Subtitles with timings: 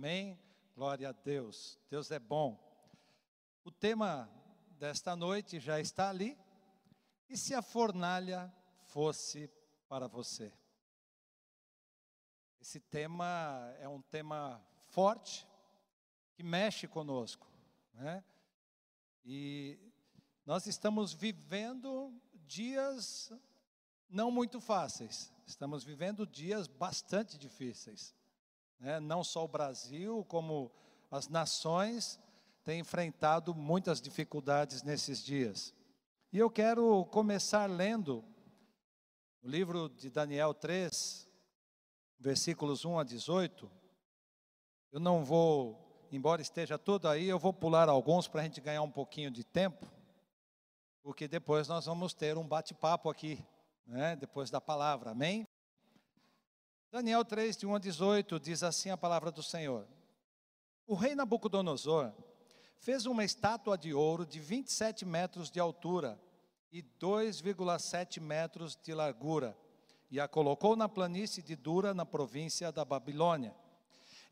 [0.00, 0.40] Amém?
[0.74, 1.78] Glória a Deus.
[1.90, 2.58] Deus é bom.
[3.62, 4.30] O tema
[4.78, 6.38] desta noite já está ali.
[7.28, 8.50] E se a fornalha
[8.84, 9.50] fosse
[9.90, 10.50] para você?
[12.62, 15.46] Esse tema é um tema forte
[16.32, 17.46] que mexe conosco,
[17.92, 18.24] né?
[19.22, 19.78] E
[20.46, 23.30] nós estamos vivendo dias
[24.08, 25.30] não muito fáceis.
[25.46, 28.14] Estamos vivendo dias bastante difíceis.
[28.80, 28.98] Né?
[28.98, 30.72] Não só o Brasil, como
[31.10, 32.18] as nações
[32.64, 35.74] têm enfrentado muitas dificuldades nesses dias.
[36.32, 38.24] E eu quero começar lendo
[39.42, 41.28] o livro de Daniel 3,
[42.18, 43.70] versículos 1 a 18.
[44.92, 48.82] Eu não vou, embora esteja tudo aí, eu vou pular alguns para a gente ganhar
[48.82, 49.86] um pouquinho de tempo,
[51.02, 53.44] porque depois nós vamos ter um bate-papo aqui,
[53.86, 55.46] né, depois da palavra, amém?
[56.92, 59.86] Daniel 3, de 1 a 18, diz assim a palavra do Senhor:
[60.88, 62.12] O rei Nabucodonosor
[62.80, 66.20] fez uma estátua de ouro de 27 metros de altura
[66.72, 69.56] e 2,7 metros de largura,
[70.10, 73.54] e a colocou na planície de Dura, na província da Babilônia.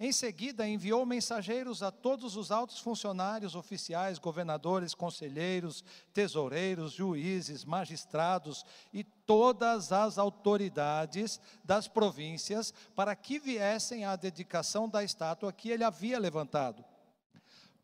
[0.01, 5.83] Em seguida, enviou mensageiros a todos os altos funcionários oficiais, governadores, conselheiros,
[6.15, 15.03] tesoureiros, juízes, magistrados e todas as autoridades das províncias para que viessem à dedicação da
[15.03, 16.85] estátua que ele havia levantado.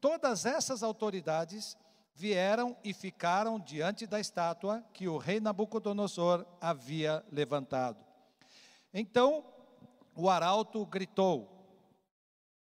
[0.00, 1.76] Todas essas autoridades
[2.14, 8.04] vieram e ficaram diante da estátua que o rei Nabucodonosor havia levantado.
[8.92, 9.44] Então
[10.14, 11.53] o arauto gritou: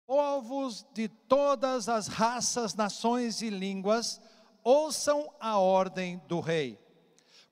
[0.07, 4.21] Povos de todas as raças, nações e línguas,
[4.63, 6.79] ouçam a ordem do rei.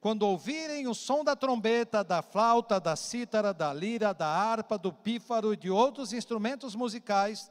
[0.00, 4.92] Quando ouvirem o som da trombeta, da flauta, da cítara, da lira, da harpa, do
[4.92, 7.50] pífaro e de outros instrumentos musicais,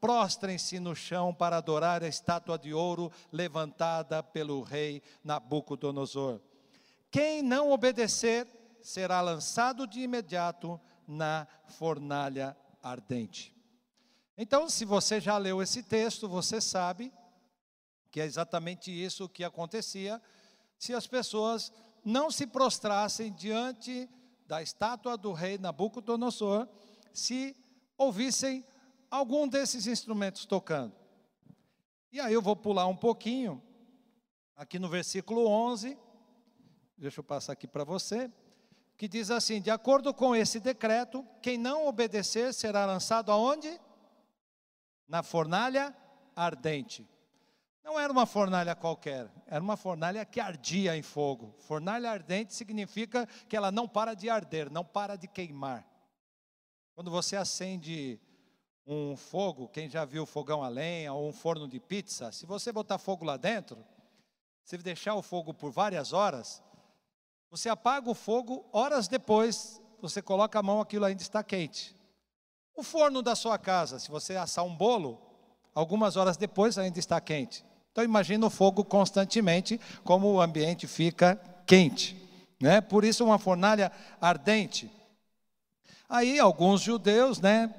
[0.00, 6.40] prostrem-se no chão para adorar a estátua de ouro levantada pelo rei Nabucodonosor.
[7.10, 8.46] Quem não obedecer
[8.82, 10.78] será lançado de imediato
[11.08, 13.53] na fornalha ardente.
[14.36, 17.12] Então, se você já leu esse texto, você sabe
[18.10, 20.20] que é exatamente isso que acontecia
[20.78, 21.72] se as pessoas
[22.04, 24.08] não se prostrassem diante
[24.46, 26.68] da estátua do rei Nabucodonosor,
[27.12, 27.56] se
[27.96, 28.64] ouvissem
[29.10, 30.94] algum desses instrumentos tocando.
[32.12, 33.62] E aí eu vou pular um pouquinho,
[34.56, 35.96] aqui no versículo 11,
[36.98, 38.30] deixa eu passar aqui para você,
[38.96, 43.80] que diz assim: De acordo com esse decreto, quem não obedecer será lançado aonde?
[45.08, 45.94] Na fornalha
[46.34, 47.08] ardente.
[47.82, 51.54] Não era uma fornalha qualquer, era uma fornalha que ardia em fogo.
[51.58, 55.86] Fornalha ardente significa que ela não para de arder, não para de queimar.
[56.94, 58.18] Quando você acende
[58.86, 62.72] um fogo, quem já viu fogão a lenha ou um forno de pizza, se você
[62.72, 63.84] botar fogo lá dentro,
[64.62, 66.62] se deixar o fogo por várias horas,
[67.50, 71.94] você apaga o fogo, horas depois, você coloca a mão, aquilo ainda está quente.
[72.74, 75.20] O forno da sua casa, se você assar um bolo,
[75.74, 77.64] algumas horas depois ainda está quente.
[77.92, 82.20] Então imagina o fogo constantemente, como o ambiente fica quente.
[82.60, 82.80] Né?
[82.80, 84.90] Por isso uma fornalha ardente.
[86.08, 87.72] Aí alguns judeus, né,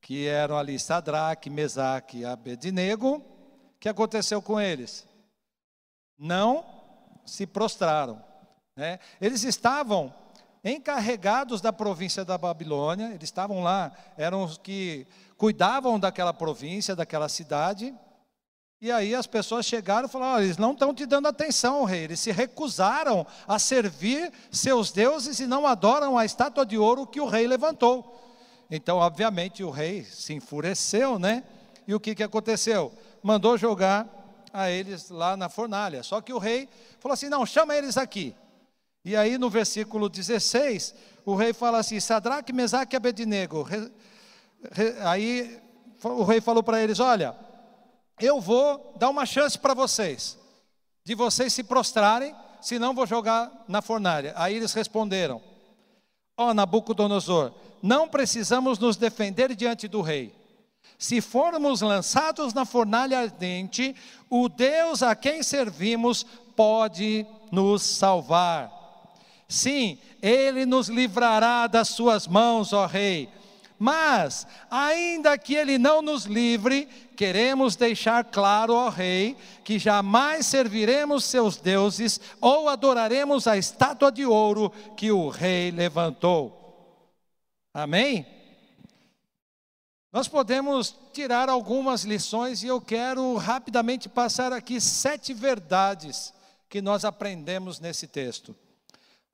[0.00, 5.06] que eram ali Sadraque, Mesaque e Abednego, o que aconteceu com eles?
[6.18, 6.64] Não
[7.24, 8.22] se prostraram.
[8.76, 8.98] Né?
[9.20, 10.14] Eles estavam
[10.64, 17.28] encarregados da província da Babilônia, eles estavam lá, eram os que cuidavam daquela província, daquela
[17.28, 17.94] cidade.
[18.80, 22.04] E aí as pessoas chegaram e falaram: eles não estão te dando atenção, rei.
[22.04, 27.20] Eles se recusaram a servir seus deuses e não adoram a estátua de ouro que
[27.20, 28.20] o rei levantou.
[28.70, 31.44] Então, obviamente, o rei se enfureceu, né?
[31.86, 32.92] E o que, que aconteceu?
[33.22, 34.06] Mandou jogar
[34.52, 36.02] a eles lá na fornalha.
[36.02, 36.68] Só que o rei
[37.00, 38.34] falou assim: não, chama eles aqui.
[39.04, 40.94] E aí no versículo 16,
[41.26, 43.66] o rei fala assim: Sadraque, Mesaque e Abednego.
[45.04, 45.60] Aí
[46.02, 47.36] o rei falou para eles: Olha,
[48.20, 50.38] eu vou dar uma chance para vocês,
[51.04, 54.32] de vocês se prostrarem, senão vou jogar na fornalha.
[54.36, 55.40] Aí eles responderam:
[56.36, 57.52] Ó oh, Nabucodonosor,
[57.82, 60.34] não precisamos nos defender diante do rei.
[60.98, 63.94] Se formos lançados na fornalha ardente,
[64.30, 66.24] o Deus a quem servimos
[66.56, 68.83] pode nos salvar.
[69.48, 73.28] Sim, ele nos livrará das suas mãos, ó Rei.
[73.78, 76.86] Mas, ainda que ele não nos livre,
[77.16, 84.24] queremos deixar claro ao Rei que jamais serviremos seus deuses ou adoraremos a estátua de
[84.24, 86.60] ouro que o Rei levantou.
[87.72, 88.24] Amém?
[90.12, 96.32] Nós podemos tirar algumas lições e eu quero rapidamente passar aqui sete verdades
[96.68, 98.54] que nós aprendemos nesse texto.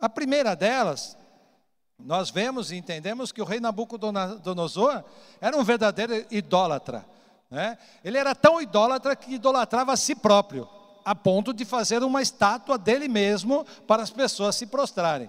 [0.00, 1.16] A primeira delas,
[1.98, 5.04] nós vemos e entendemos que o rei Nabucodonosor
[5.40, 7.04] era um verdadeiro idólatra.
[7.50, 7.76] Né?
[8.04, 10.68] Ele era tão idólatra que idolatrava a si próprio,
[11.04, 15.28] a ponto de fazer uma estátua dele mesmo para as pessoas se prostrarem.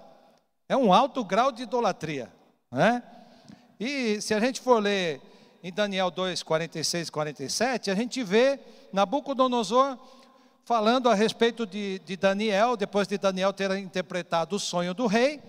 [0.70, 2.32] É um alto grau de idolatria.
[2.72, 3.04] Né?
[3.80, 5.22] E se a gente for ler
[5.64, 8.60] em Daniel 2, 46 e 47, a gente vê
[8.94, 9.98] Nabucodonosor
[10.64, 15.42] falando a respeito de, de Daniel, depois de Daniel ter interpretado o sonho do rei.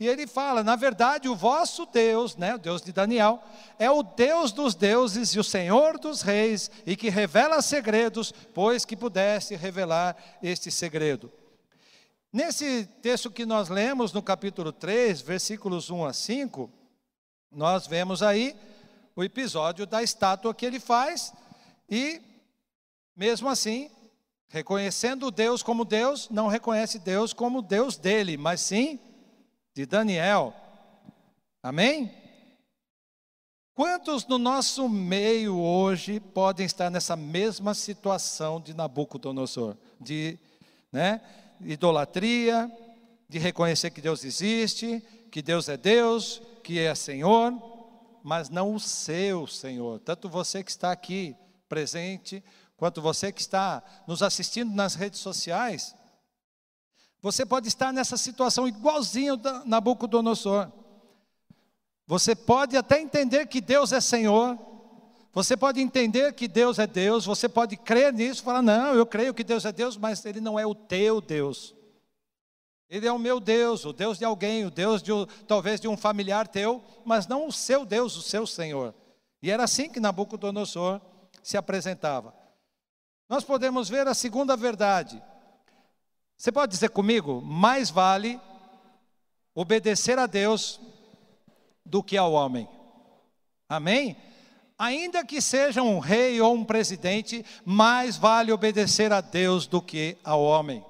[0.00, 3.42] E ele fala: na verdade, o vosso Deus, né, o Deus de Daniel,
[3.78, 8.84] é o Deus dos deuses e o Senhor dos reis, e que revela segredos, pois
[8.84, 11.32] que pudesse revelar este segredo.
[12.32, 16.70] Nesse texto que nós lemos no capítulo 3, versículos 1 a 5,
[17.50, 18.54] nós vemos aí
[19.16, 21.32] o episódio da estátua que ele faz
[21.90, 22.20] e,
[23.16, 23.90] mesmo assim,
[24.48, 28.98] reconhecendo Deus como Deus, não reconhece Deus como Deus dele, mas sim
[29.74, 30.54] de Daniel.
[31.62, 32.12] Amém?
[33.74, 39.76] Quantos no nosso meio hoje podem estar nessa mesma situação de Nabucodonosor?
[40.00, 40.36] De
[40.90, 41.20] né,
[41.60, 42.70] idolatria,
[43.28, 47.52] de reconhecer que Deus existe, que Deus é Deus, que é Senhor,
[48.24, 50.00] mas não o seu Senhor.
[50.00, 51.36] Tanto você que está aqui
[51.68, 52.42] presente,
[52.78, 55.94] quanto você que está nos assistindo nas redes sociais,
[57.20, 60.70] você pode estar nessa situação igualzinho da Nabucodonosor.
[62.06, 64.56] Você pode até entender que Deus é Senhor,
[65.32, 69.34] você pode entender que Deus é Deus, você pode crer nisso, falar: "Não, eu creio
[69.34, 71.74] que Deus é Deus, mas ele não é o teu Deus".
[72.88, 75.10] Ele é o meu Deus, o Deus de alguém, o Deus de,
[75.46, 78.94] talvez de um familiar teu, mas não o seu Deus, o seu Senhor.
[79.42, 81.00] E era assim que Nabucodonosor
[81.42, 82.47] se apresentava.
[83.28, 85.22] Nós podemos ver a segunda verdade.
[86.36, 87.42] Você pode dizer comigo?
[87.42, 88.40] Mais vale
[89.54, 90.80] obedecer a Deus
[91.84, 92.68] do que ao homem.
[93.68, 94.16] Amém?
[94.78, 100.16] Ainda que seja um rei ou um presidente, mais vale obedecer a Deus do que
[100.22, 100.84] ao homem.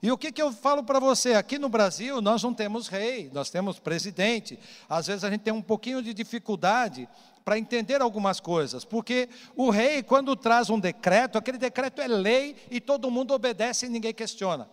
[0.00, 1.34] E o que, que eu falo para você?
[1.34, 4.56] Aqui no Brasil nós não temos rei, nós temos presidente.
[4.88, 7.08] Às vezes a gente tem um pouquinho de dificuldade
[7.48, 12.54] para entender algumas coisas, porque o rei, quando traz um decreto, aquele decreto é lei
[12.70, 14.68] e todo mundo obedece e ninguém questiona.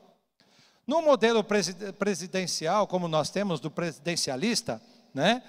[0.85, 1.41] No modelo
[1.97, 4.81] presidencial, como nós temos do presidencialista,
[5.13, 5.41] né,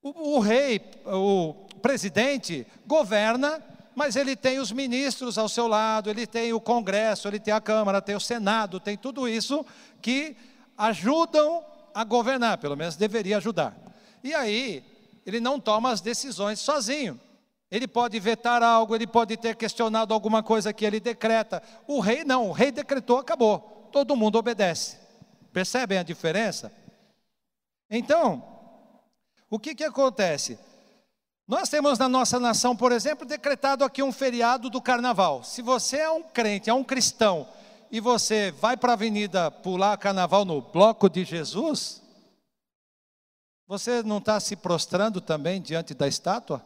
[0.00, 3.60] o, o rei, o presidente, governa
[3.96, 7.60] mas ele tem os ministros ao seu lado, ele tem o Congresso, ele tem a
[7.60, 9.66] Câmara, tem o Senado, tem tudo isso
[10.00, 10.36] que
[10.78, 13.76] ajudam a governar, pelo menos deveria ajudar.
[14.22, 14.93] E aí,
[15.24, 17.20] ele não toma as decisões sozinho.
[17.70, 21.62] Ele pode vetar algo, ele pode ter questionado alguma coisa que ele decreta.
[21.86, 23.88] O rei não, o rei decretou, acabou.
[23.90, 24.98] Todo mundo obedece.
[25.52, 26.72] Percebem a diferença?
[27.90, 28.44] Então,
[29.50, 30.58] o que, que acontece?
[31.46, 35.44] Nós temos na nossa nação, por exemplo, decretado aqui um feriado do carnaval.
[35.44, 37.46] Se você é um crente, é um cristão,
[37.90, 42.02] e você vai para a avenida pular carnaval no bloco de Jesus,
[43.66, 46.64] você não está se prostrando também diante da estátua?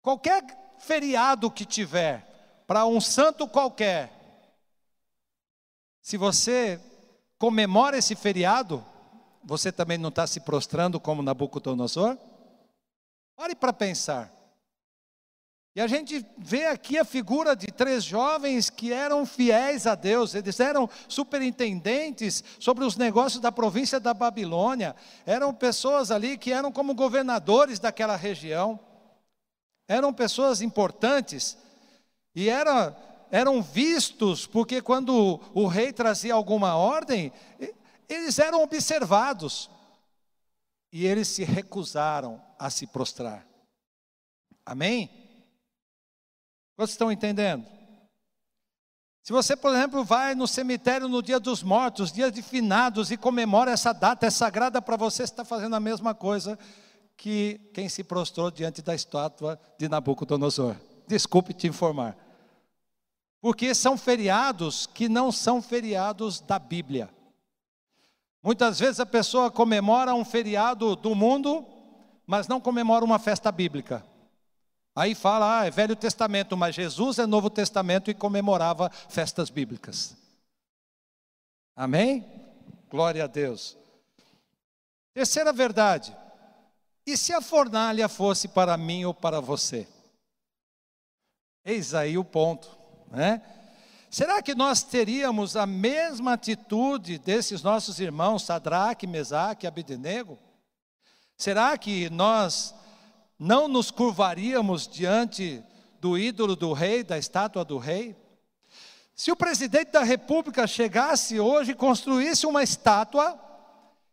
[0.00, 0.44] Qualquer
[0.78, 4.12] feriado que tiver, para um santo qualquer,
[6.00, 6.80] se você
[7.38, 8.84] comemora esse feriado,
[9.44, 12.16] você também não está se prostrando como Nabucodonosor?
[13.36, 14.32] Pare para pensar.
[15.78, 20.34] E a gente vê aqui a figura de três jovens que eram fiéis a Deus,
[20.34, 26.72] eles eram superintendentes sobre os negócios da província da Babilônia, eram pessoas ali que eram
[26.72, 28.80] como governadores daquela região,
[29.86, 31.56] eram pessoas importantes,
[32.34, 32.96] e era,
[33.30, 37.32] eram vistos, porque quando o, rei trazia alguma ordem,
[38.08, 39.70] eles eram observados,
[40.90, 43.46] e eles se recusaram a se prostrar.
[44.66, 45.27] Amém?
[46.78, 47.66] Vocês estão entendendo?
[49.22, 53.18] Se você, por exemplo, vai no cemitério no dia dos mortos, dia de finados, e
[53.18, 56.58] comemora essa data, é sagrada para você, você está fazendo a mesma coisa
[57.16, 60.76] que quem se prostrou diante da estátua de Nabucodonosor.
[61.06, 62.16] Desculpe te informar.
[63.38, 67.10] Porque são feriados que não são feriados da Bíblia.
[68.42, 71.66] Muitas vezes a pessoa comemora um feriado do mundo
[72.28, 74.04] mas não comemora uma festa bíblica.
[74.98, 80.16] Aí fala, ah, é Velho Testamento, mas Jesus é Novo Testamento e comemorava festas bíblicas.
[81.76, 82.26] Amém?
[82.90, 83.78] Glória a Deus.
[85.14, 86.16] Terceira verdade:
[87.06, 89.86] E se a fornalha fosse para mim ou para você?
[91.64, 92.68] Eis aí o ponto,
[93.08, 93.40] né?
[94.10, 100.36] Será que nós teríamos a mesma atitude desses nossos irmãos, Sadraque, Mesaque e Abednego?
[101.36, 102.74] Será que nós
[103.38, 105.62] não nos curvaríamos diante
[106.00, 108.16] do ídolo do rei, da estátua do rei?
[109.14, 113.38] Se o presidente da república chegasse hoje e construísse uma estátua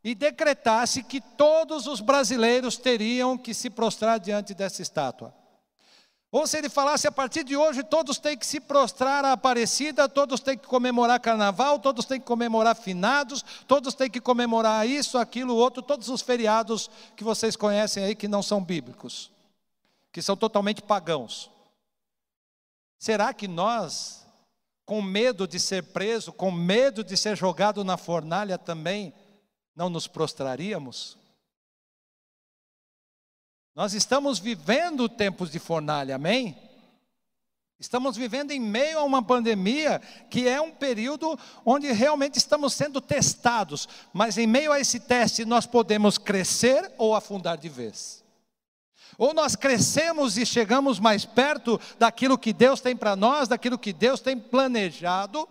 [0.04, 5.34] e decretasse que todos os brasileiros teriam que se prostrar diante dessa estátua,
[6.38, 10.10] ou se ele falasse a partir de hoje todos têm que se prostrar à Aparecida,
[10.10, 15.18] todos têm que comemorar carnaval, todos têm que comemorar finados, todos têm que comemorar isso,
[15.18, 19.32] aquilo, outro, todos os feriados que vocês conhecem aí que não são bíblicos,
[20.12, 21.50] que são totalmente pagãos.
[23.00, 24.28] Será que nós,
[24.86, 29.14] com medo de ser preso, com medo de ser jogado na fornalha também,
[29.74, 31.18] não nos prostraríamos?
[33.76, 36.58] Nós estamos vivendo tempos de fornalha, amém?
[37.78, 43.02] Estamos vivendo em meio a uma pandemia que é um período onde realmente estamos sendo
[43.02, 48.24] testados, mas em meio a esse teste nós podemos crescer ou afundar de vez.
[49.18, 53.92] Ou nós crescemos e chegamos mais perto daquilo que Deus tem para nós, daquilo que
[53.92, 55.46] Deus tem planejado,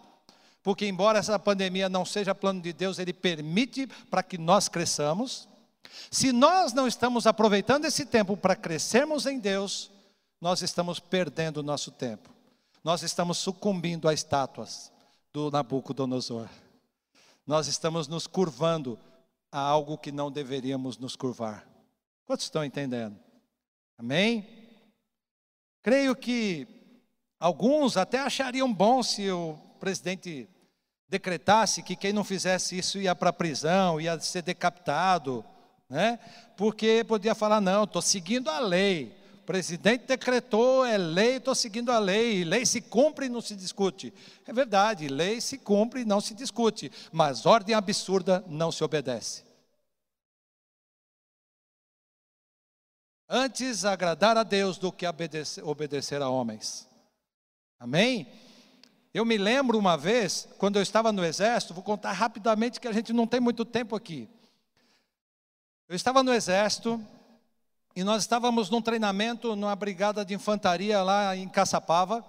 [0.62, 5.46] porque embora essa pandemia não seja plano de Deus, ele permite para que nós cresçamos.
[6.10, 9.90] Se nós não estamos aproveitando esse tempo para crescermos em Deus,
[10.40, 12.30] nós estamos perdendo o nosso tempo.
[12.82, 14.92] Nós estamos sucumbindo a estátuas
[15.32, 16.48] do Nabucodonosor.
[17.46, 18.98] Nós estamos nos curvando
[19.50, 21.66] a algo que não deveríamos nos curvar.
[22.26, 23.18] Quantos estão entendendo?
[23.98, 24.46] Amém?
[25.82, 26.66] Creio que
[27.38, 30.48] alguns até achariam bom se o presidente
[31.08, 35.44] decretasse que quem não fizesse isso ia para a prisão, ia ser decapitado,
[35.94, 36.18] né?
[36.56, 39.16] Porque podia falar, não, estou seguindo a lei.
[39.34, 42.42] O presidente decretou, é lei, estou seguindo a lei.
[42.42, 44.12] Lei se cumpre e não se discute.
[44.44, 46.90] É verdade, lei se cumpre e não se discute.
[47.12, 49.44] Mas ordem absurda não se obedece.
[53.28, 56.88] Antes agradar a Deus do que obedecer, obedecer a homens.
[57.78, 58.26] Amém?
[59.12, 62.92] Eu me lembro uma vez, quando eu estava no exército, vou contar rapidamente que a
[62.92, 64.28] gente não tem muito tempo aqui.
[65.86, 66.98] Eu estava no exército
[67.94, 72.24] e nós estávamos num treinamento numa brigada de infantaria lá em Caçapava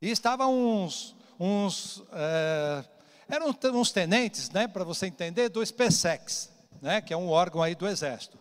[0.00, 2.84] e estavam uns, uns é,
[3.28, 6.48] eram uns tenentes, né, para você entender, do SpaceX,
[6.80, 8.38] né, que é um órgão aí do exército.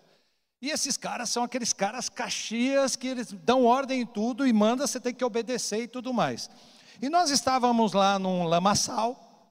[0.61, 4.85] E esses caras são aqueles caras caxias que eles dão ordem em tudo e manda
[4.85, 6.51] você ter que obedecer e tudo mais.
[7.01, 9.49] E nós estávamos lá num lamaçal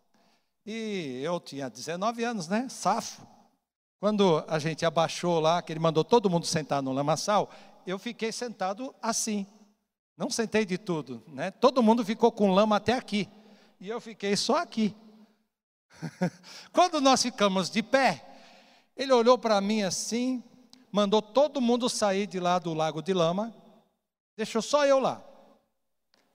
[0.65, 3.34] e eu tinha 19 anos, né, safo.
[4.05, 7.51] Quando a gente abaixou lá, que ele mandou todo mundo sentar no lamaçal,
[7.87, 9.47] eu fiquei sentado assim.
[10.15, 11.51] Não sentei de tudo, né?
[11.51, 13.27] Todo mundo ficou com lama até aqui.
[13.81, 14.95] E eu fiquei só aqui.
[16.71, 18.23] Quando nós ficamos de pé,
[18.95, 20.45] ele olhou para mim assim,
[20.93, 23.55] mandou todo mundo sair de lá do lago de lama,
[24.37, 25.25] deixou só eu lá.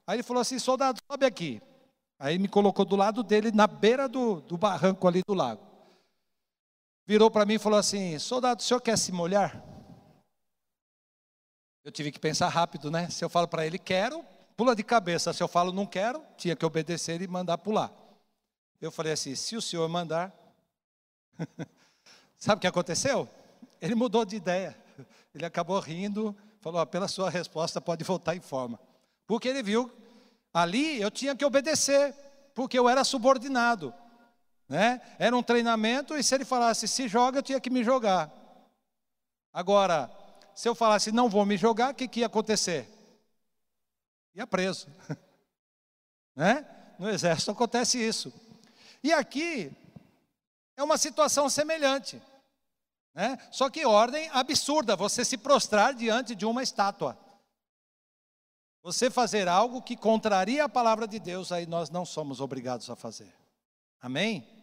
[0.08, 1.62] Aí ele falou assim: soldado, sobe aqui.
[2.18, 5.69] Aí me colocou do lado dele, na beira do, do barranco ali do lago
[7.10, 9.60] virou para mim e falou assim: Soldado, o senhor quer se molhar?
[11.82, 13.10] Eu tive que pensar rápido, né?
[13.10, 14.24] Se eu falo para ele quero,
[14.56, 15.32] pula de cabeça.
[15.32, 17.90] Se eu falo não quero, tinha que obedecer e mandar pular.
[18.80, 20.32] Eu falei assim: se o senhor mandar.
[22.38, 23.28] Sabe o que aconteceu?
[23.82, 24.76] Ele mudou de ideia.
[25.34, 28.78] Ele acabou rindo, falou: pela sua resposta pode voltar em forma.
[29.26, 29.90] Porque ele viu,
[30.54, 32.14] ali eu tinha que obedecer,
[32.54, 33.92] porque eu era subordinado.
[34.70, 35.00] Né?
[35.18, 38.30] Era um treinamento e se ele falasse se joga, eu tinha que me jogar.
[39.52, 40.08] Agora,
[40.54, 42.88] se eu falasse não vou me jogar, o que, que ia acontecer?
[44.32, 44.86] Ia preso.
[46.36, 46.64] né?
[47.00, 48.32] No exército acontece isso.
[49.02, 49.72] E aqui
[50.76, 52.22] é uma situação semelhante.
[53.12, 53.38] Né?
[53.50, 57.18] Só que ordem absurda, você se prostrar diante de uma estátua.
[58.84, 62.94] Você fazer algo que contraria a palavra de Deus, aí nós não somos obrigados a
[62.94, 63.34] fazer.
[64.00, 64.59] Amém?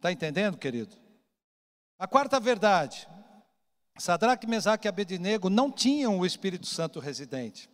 [0.00, 0.96] Está entendendo, querido?
[1.98, 3.06] A quarta verdade:
[3.98, 7.68] Sadraque, Mesaque e Abednego não tinham o Espírito Santo residente.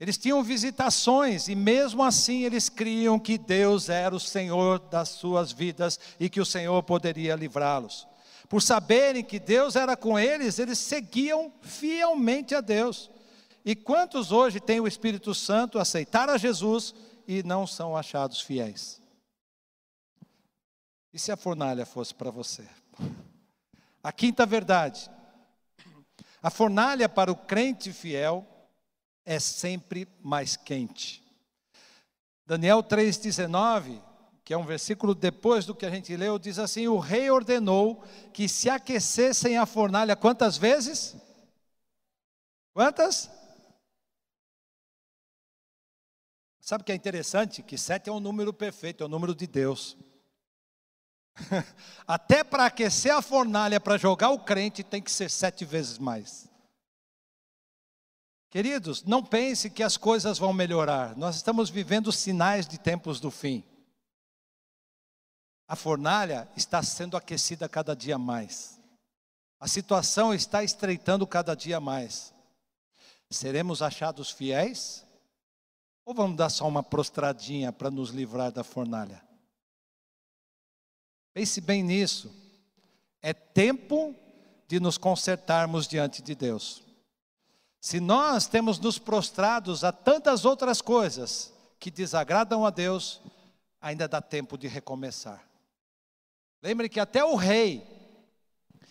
[0.00, 5.52] Eles tinham visitações e mesmo assim eles criam que Deus era o Senhor das suas
[5.52, 8.08] vidas e que o Senhor poderia livrá-los.
[8.48, 13.10] Por saberem que Deus era com eles, eles seguiam fielmente a Deus.
[13.66, 16.94] E quantos hoje têm o Espírito Santo, aceitaram a Jesus
[17.26, 18.97] e não são achados fiéis?
[21.12, 22.66] E se a fornalha fosse para você?
[24.02, 25.10] A quinta verdade:
[26.42, 28.46] A fornalha para o crente fiel
[29.24, 31.22] é sempre mais quente.
[32.46, 34.02] Daniel 3,19,
[34.44, 38.02] que é um versículo depois do que a gente leu, diz assim: O rei ordenou
[38.32, 41.16] que se aquecessem a fornalha quantas vezes?
[42.72, 43.30] Quantas?
[46.60, 47.62] Sabe o que é interessante?
[47.62, 49.96] Que sete é um número perfeito, é o número de Deus.
[52.06, 56.48] Até para aquecer a fornalha, para jogar o crente, tem que ser sete vezes mais.
[58.50, 61.16] Queridos, não pense que as coisas vão melhorar.
[61.16, 63.62] Nós estamos vivendo sinais de tempos do fim.
[65.66, 68.80] A fornalha está sendo aquecida cada dia mais.
[69.60, 72.32] A situação está estreitando cada dia mais.
[73.30, 75.04] Seremos achados fiéis?
[76.06, 79.27] Ou vamos dar só uma prostradinha para nos livrar da fornalha?
[81.38, 82.34] Pense bem nisso.
[83.22, 84.12] É tempo
[84.66, 86.82] de nos consertarmos diante de Deus.
[87.80, 93.20] Se nós temos nos prostrados a tantas outras coisas que desagradam a Deus,
[93.80, 95.48] ainda dá tempo de recomeçar.
[96.60, 97.86] Lembre que até o rei,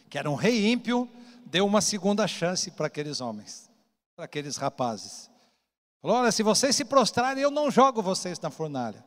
[0.09, 1.11] que era um rei ímpio,
[1.45, 3.69] deu uma segunda chance para aqueles homens,
[4.15, 5.29] para aqueles rapazes.
[6.01, 9.03] Falou: olha, se vocês se prostrarem, eu não jogo vocês na fornalha.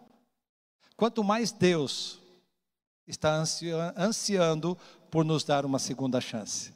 [0.94, 2.19] Quanto mais Deus
[3.10, 3.42] está
[3.96, 4.78] ansiando
[5.10, 6.72] por nos dar uma segunda chance.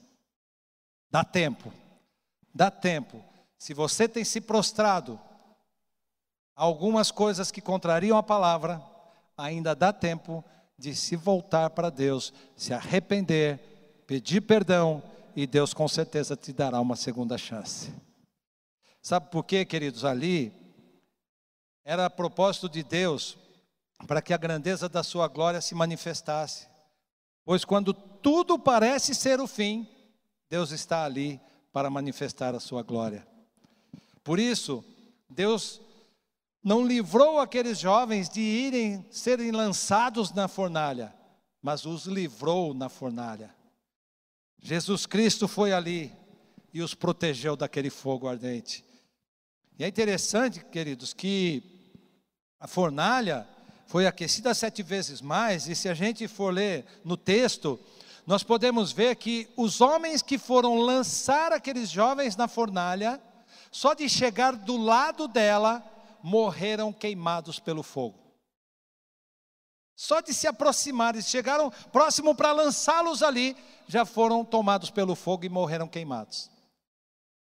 [1.10, 1.72] Dá tempo,
[2.52, 3.22] dá tempo.
[3.56, 5.18] Se você tem se prostrado
[6.56, 8.82] a algumas coisas que contrariam a palavra,
[9.36, 10.44] ainda dá tempo
[10.76, 15.02] de se voltar para Deus, se arrepender, pedir perdão
[15.36, 17.92] e Deus com certeza te dará uma segunda chance.
[19.00, 20.04] Sabe por quê, queridos?
[20.04, 20.52] Ali
[21.84, 23.36] era propósito de Deus
[24.06, 26.66] para que a grandeza da sua glória se manifestasse.
[27.44, 29.88] Pois quando tudo parece ser o fim,
[30.48, 31.40] Deus está ali
[31.72, 33.26] para manifestar a sua glória.
[34.22, 34.84] Por isso,
[35.28, 35.80] Deus
[36.62, 41.14] não livrou aqueles jovens de irem serem lançados na fornalha,
[41.60, 43.54] mas os livrou na fornalha.
[44.62, 46.10] Jesus Cristo foi ali
[46.72, 48.82] e os protegeu daquele fogo ardente.
[49.78, 51.62] E é interessante, queridos, que
[52.58, 53.46] a fornalha
[53.86, 57.78] foi aquecida sete vezes mais, e se a gente for ler no texto,
[58.26, 63.20] nós podemos ver que os homens que foram lançar aqueles jovens na fornalha,
[63.70, 65.84] só de chegar do lado dela,
[66.22, 68.18] morreram queimados pelo fogo.
[69.96, 75.44] Só de se aproximar, eles chegaram próximo para lançá-los ali, já foram tomados pelo fogo
[75.44, 76.50] e morreram queimados.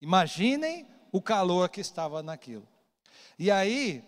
[0.01, 2.67] Imaginem o calor que estava naquilo.
[3.37, 4.03] E aí,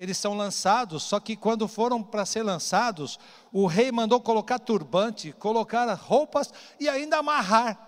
[0.00, 3.18] eles são lançados, só que quando foram para ser lançados,
[3.52, 7.78] o rei mandou colocar turbante, colocar roupas e ainda amarrar.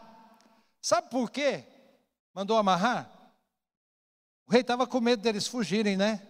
[0.82, 1.64] Sabe por quê?
[2.34, 3.10] Mandou amarrar?
[4.46, 6.20] O rei estava com medo deles fugirem, né?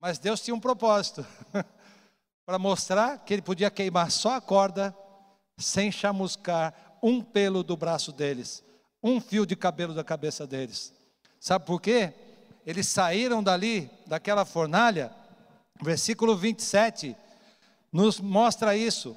[0.00, 1.24] Mas Deus tinha um propósito
[2.46, 4.96] para mostrar que ele podia queimar só a corda,
[5.58, 8.64] sem chamuscar um pelo do braço deles,
[9.02, 10.94] um fio de cabelo da cabeça deles.
[11.38, 12.14] Sabe por quê?
[12.66, 15.12] Eles saíram dali, daquela fornalha,
[15.82, 17.16] versículo 27,
[17.92, 19.16] nos mostra isso,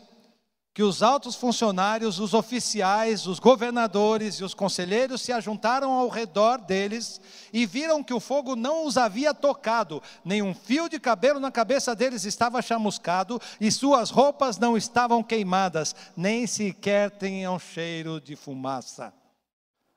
[0.75, 6.58] que os altos funcionários, os oficiais, os governadores e os conselheiros se ajuntaram ao redor
[6.58, 7.21] deles
[7.53, 11.49] e viram que o fogo não os havia tocado, nem um fio de cabelo na
[11.49, 18.36] cabeça deles estava chamuscado e suas roupas não estavam queimadas, nem sequer tinham cheiro de
[18.36, 19.13] fumaça.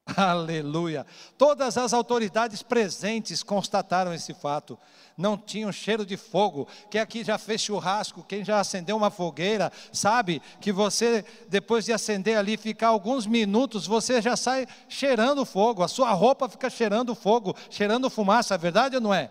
[0.17, 1.07] Aleluia.
[1.37, 4.79] Todas as autoridades presentes constataram esse fato.
[5.17, 6.69] Não tinham cheiro de fogo.
[6.91, 11.93] Quem aqui já fez churrasco, quem já acendeu uma fogueira, sabe que você, depois de
[11.93, 15.83] acender ali, ficar alguns minutos, você já sai cheirando fogo.
[15.83, 18.55] A sua roupa fica cheirando fogo, cheirando fumaça.
[18.55, 19.31] É verdade ou não é?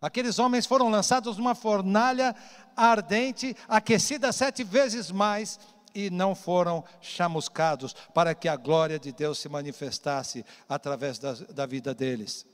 [0.00, 2.34] Aqueles homens foram lançados numa fornalha
[2.76, 5.58] ardente, aquecida sete vezes mais,
[5.94, 11.66] e não foram chamuscados, para que a glória de Deus se manifestasse através da, da
[11.66, 12.46] vida deles.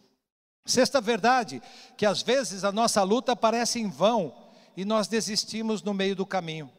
[0.67, 1.61] Sexta verdade,
[1.97, 4.35] que às vezes a nossa luta parece em vão
[4.77, 6.71] e nós desistimos no meio do caminho.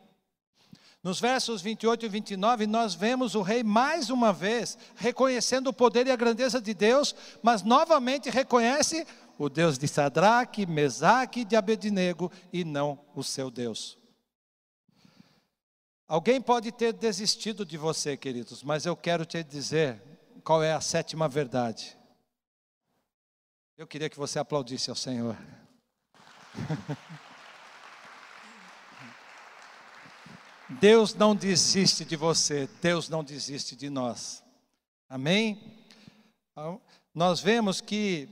[1.04, 6.08] Nos versos 28 e 29, nós vemos o rei mais uma vez reconhecendo o poder
[6.08, 7.14] e a grandeza de Deus,
[7.44, 9.06] mas novamente reconhece
[9.38, 14.00] o Deus de Sadraque, Mesaque e de Abednego e não o seu Deus.
[16.08, 20.00] Alguém pode ter desistido de você, queridos, mas eu quero te dizer
[20.44, 21.98] qual é a sétima verdade.
[23.76, 25.36] Eu queria que você aplaudisse ao Senhor.
[30.80, 34.44] Deus não desiste de você, Deus não desiste de nós.
[35.10, 35.84] Amém?
[36.52, 36.80] Então,
[37.16, 38.30] nós vemos que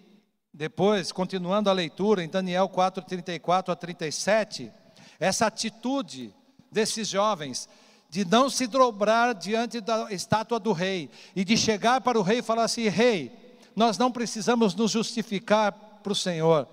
[0.53, 4.71] depois, continuando a leitura em Daniel 4, 34 a 37,
[5.19, 6.35] essa atitude
[6.73, 7.69] desses jovens
[8.09, 12.39] de não se dobrar diante da estátua do rei e de chegar para o rei
[12.39, 13.31] e falar assim: Rei,
[13.75, 16.67] nós não precisamos nos justificar para o Senhor,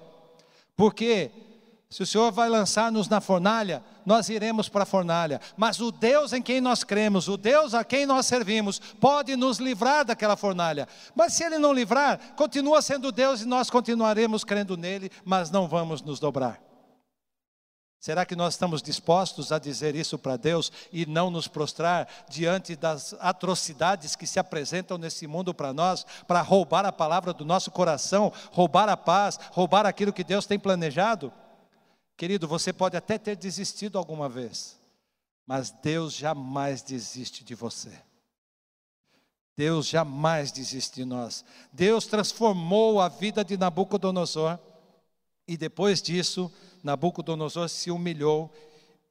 [0.76, 1.30] porque
[1.88, 5.40] se o Senhor vai lançar-nos na fornalha, nós iremos para a fornalha.
[5.56, 9.58] Mas o Deus em quem nós cremos, o Deus a quem nós servimos, pode nos
[9.58, 10.86] livrar daquela fornalha.
[11.16, 15.66] Mas se Ele não livrar, continua sendo Deus e nós continuaremos crendo nele, mas não
[15.66, 16.69] vamos nos dobrar.
[18.00, 22.74] Será que nós estamos dispostos a dizer isso para Deus e não nos prostrar diante
[22.74, 27.70] das atrocidades que se apresentam nesse mundo para nós, para roubar a palavra do nosso
[27.70, 31.30] coração, roubar a paz, roubar aquilo que Deus tem planejado?
[32.16, 34.78] Querido, você pode até ter desistido alguma vez,
[35.46, 37.92] mas Deus jamais desiste de você.
[39.54, 41.44] Deus jamais desiste de nós.
[41.70, 44.58] Deus transformou a vida de Nabucodonosor
[45.46, 46.50] e depois disso,
[46.82, 48.52] Nabucodonosor se humilhou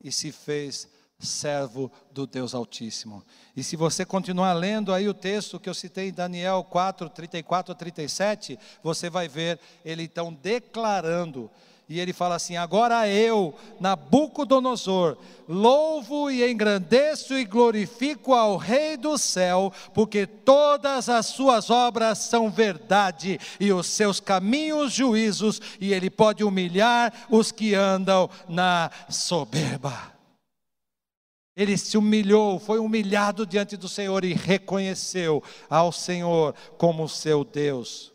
[0.04, 0.88] e se fez
[1.20, 3.24] servo do Deus Altíssimo.
[3.56, 7.74] E se você continuar lendo aí o texto que eu citei em Daniel 4, 34
[7.74, 11.52] a 37, você vai ver ele então declarando
[11.90, 19.18] e ele fala assim: Agora eu, Nabucodonosor, louvo e engrandeço e glorifico ao Rei do
[19.18, 26.12] céu, porque todas as suas obras são verdade e os seus caminhos juízos, e ele
[26.12, 30.14] pode humilhar os que andam na soberba.
[31.58, 38.14] Ele se humilhou, foi humilhado diante do Senhor e reconheceu ao Senhor como seu Deus.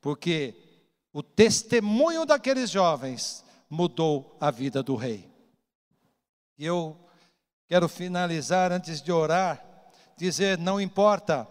[0.00, 0.61] Porque
[1.12, 5.30] o testemunho daqueles jovens mudou a vida do rei.
[6.58, 6.96] E eu
[7.66, 9.64] quero finalizar antes de orar,
[10.16, 11.46] dizer: não importa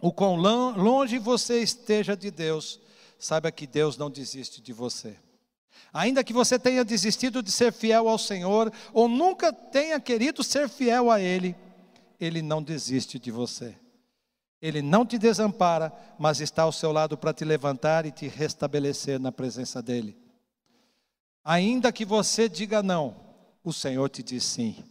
[0.00, 2.80] o quão longe você esteja de Deus,
[3.18, 5.16] saiba que Deus não desiste de você.
[5.92, 10.68] Ainda que você tenha desistido de ser fiel ao Senhor, ou nunca tenha querido ser
[10.68, 11.54] fiel a Ele,
[12.18, 13.76] Ele não desiste de você.
[14.62, 19.18] Ele não te desampara, mas está ao seu lado para te levantar e te restabelecer
[19.18, 20.16] na presença dEle.
[21.44, 23.16] Ainda que você diga não,
[23.64, 24.84] o Senhor te diz sim.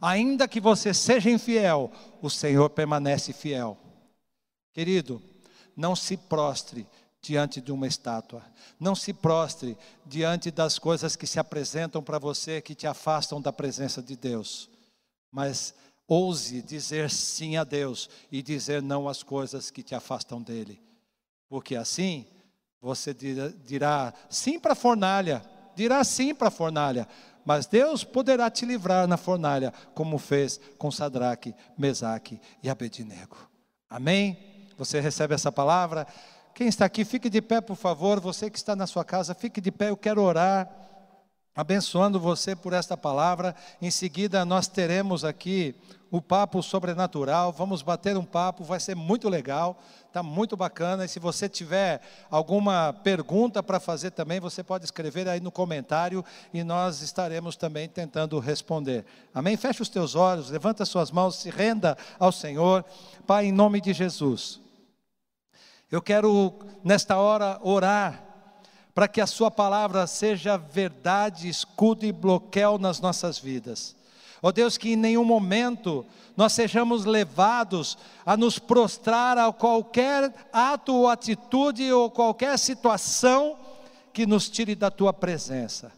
[0.00, 1.90] Ainda que você seja infiel,
[2.22, 3.76] o Senhor permanece fiel.
[4.72, 5.20] Querido,
[5.76, 6.86] não se prostre
[7.20, 8.44] diante de uma estátua.
[8.78, 13.52] Não se prostre diante das coisas que se apresentam para você que te afastam da
[13.52, 14.70] presença de Deus.
[15.30, 15.74] Mas
[16.12, 20.82] Ouse dizer sim a Deus e dizer não às coisas que te afastam dele.
[21.48, 22.26] Porque assim
[22.82, 25.40] você dirá sim para a fornalha,
[25.76, 27.06] dirá sim para a fornalha,
[27.44, 33.36] mas Deus poderá te livrar na fornalha, como fez com Sadraque, Mesaque e Abednego.
[33.88, 34.66] Amém?
[34.76, 36.08] Você recebe essa palavra?
[36.56, 38.18] Quem está aqui, fique de pé, por favor.
[38.18, 39.90] Você que está na sua casa, fique de pé.
[39.90, 40.68] Eu quero orar,
[41.54, 43.54] abençoando você por esta palavra.
[43.80, 45.76] Em seguida, nós teremos aqui
[46.10, 47.52] o papo sobrenatural.
[47.52, 49.78] Vamos bater um papo, vai ser muito legal,
[50.12, 51.04] tá muito bacana.
[51.04, 56.24] E se você tiver alguma pergunta para fazer também, você pode escrever aí no comentário
[56.52, 59.04] e nós estaremos também tentando responder.
[59.32, 59.56] Amém?
[59.56, 62.84] Feche os teus olhos, levanta suas mãos, se renda ao Senhor.
[63.26, 64.60] Pai, em nome de Jesus.
[65.90, 68.24] Eu quero nesta hora orar
[68.94, 73.96] para que a Sua palavra seja verdade, escudo e bloqueio nas nossas vidas.
[74.42, 76.04] Ó oh Deus, que em nenhum momento
[76.36, 83.58] nós sejamos levados a nos prostrar a qualquer ato ou atitude ou qualquer situação
[84.12, 85.92] que nos tire da tua presença.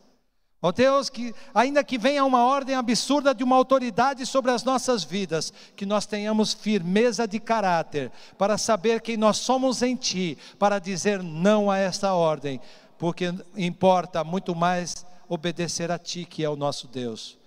[0.61, 4.62] Ó oh Deus, que ainda que venha uma ordem absurda de uma autoridade sobre as
[4.62, 10.38] nossas vidas, que nós tenhamos firmeza de caráter para saber quem nós somos em Ti,
[10.59, 12.61] para dizer não a essa ordem,
[12.96, 17.41] porque importa muito mais obedecer a Ti, que é o nosso Deus.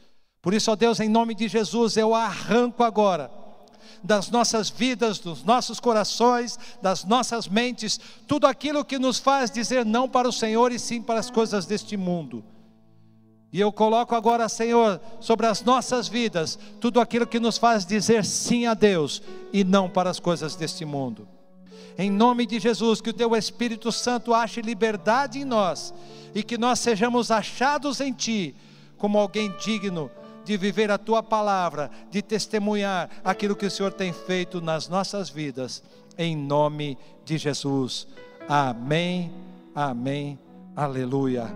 [0.45, 3.31] Por isso, ó Deus, em nome de Jesus, eu arranco agora
[4.03, 9.83] das nossas vidas, dos nossos corações, das nossas mentes, tudo aquilo que nos faz dizer
[9.83, 12.43] não para o Senhor e sim para as coisas deste mundo.
[13.51, 18.23] E eu coloco agora, Senhor, sobre as nossas vidas, tudo aquilo que nos faz dizer
[18.23, 21.27] sim a Deus e não para as coisas deste mundo.
[21.97, 25.91] Em nome de Jesus, que o Teu Espírito Santo ache liberdade em nós
[26.35, 28.55] e que nós sejamos achados em Ti
[28.95, 30.11] como alguém digno
[30.45, 35.27] de viver a tua palavra, de testemunhar aquilo que o Senhor tem feito nas nossas
[35.29, 35.83] vidas,
[36.17, 38.07] em nome de Jesus.
[38.47, 39.33] Amém,
[39.73, 40.39] amém,
[40.75, 41.51] aleluia.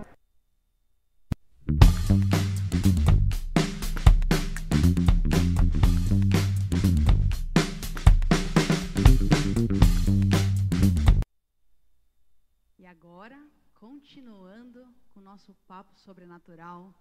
[12.79, 13.39] E agora,
[13.79, 16.91] continuando com o nosso papo sobrenatural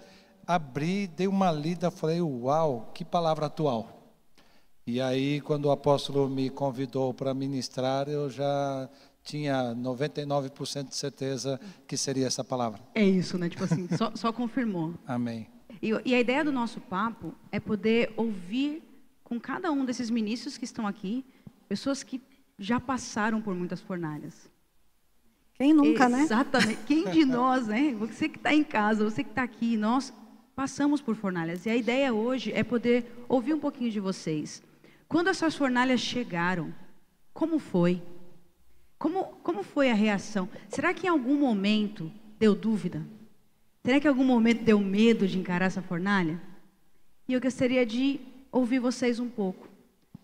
[0.47, 3.99] abri, dei uma lida, falei, uau, que palavra atual.
[4.85, 8.89] E aí, quando o apóstolo me convidou para ministrar, eu já
[9.23, 12.81] tinha 99% de certeza que seria essa palavra.
[12.93, 13.47] É isso, né?
[13.47, 14.95] Tipo assim, só, só confirmou.
[15.07, 15.47] Amém.
[15.83, 18.81] E, e a ideia do nosso papo é poder ouvir
[19.21, 21.25] com cada um desses ministros que estão aqui,
[21.67, 22.21] pessoas que
[22.57, 24.49] já passaram por muitas fornalhas.
[25.55, 26.21] Quem nunca, né?
[26.21, 26.79] Exatamente.
[26.85, 27.93] Quem de nós, né?
[27.99, 30.13] Você que está em casa, você que está aqui, nós
[30.55, 31.65] passamos por fornalhas.
[31.65, 34.63] E a ideia hoje é poder ouvir um pouquinho de vocês.
[35.09, 36.73] Quando essas fornalhas chegaram,
[37.33, 38.01] como foi?
[38.97, 40.47] Como, como foi a reação?
[40.69, 43.05] Será que em algum momento deu dúvida?
[43.85, 46.39] Será que em algum momento deu medo de encarar essa fornalha?
[47.27, 49.67] E eu gostaria de ouvir vocês um pouco.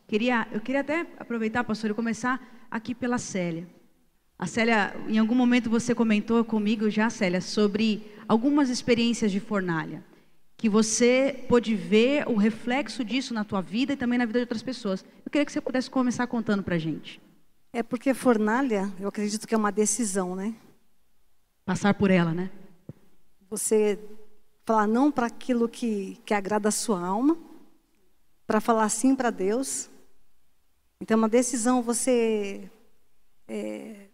[0.07, 2.41] Queria, eu queria até aproveitar, pastor, e começar
[2.71, 3.67] aqui pela Célia.
[4.37, 10.01] A Célia, em algum momento você comentou comigo já, Célia, sobre algumas experiências de fornalha,
[10.55, 14.43] que você pôde ver o reflexo disso na tua vida e também na vida de
[14.43, 15.03] outras pessoas.
[15.25, 17.21] Eu queria que você pudesse começar contando pra gente.
[17.73, 20.55] É porque fornalha, eu acredito que é uma decisão, né?
[21.65, 22.49] Passar por ela, né?
[23.49, 23.99] Você
[24.65, 27.37] falar não para aquilo que, que agrada a sua alma,
[28.45, 29.89] para falar sim para Deus.
[31.01, 32.69] Então, é uma decisão você
[33.47, 34.09] é,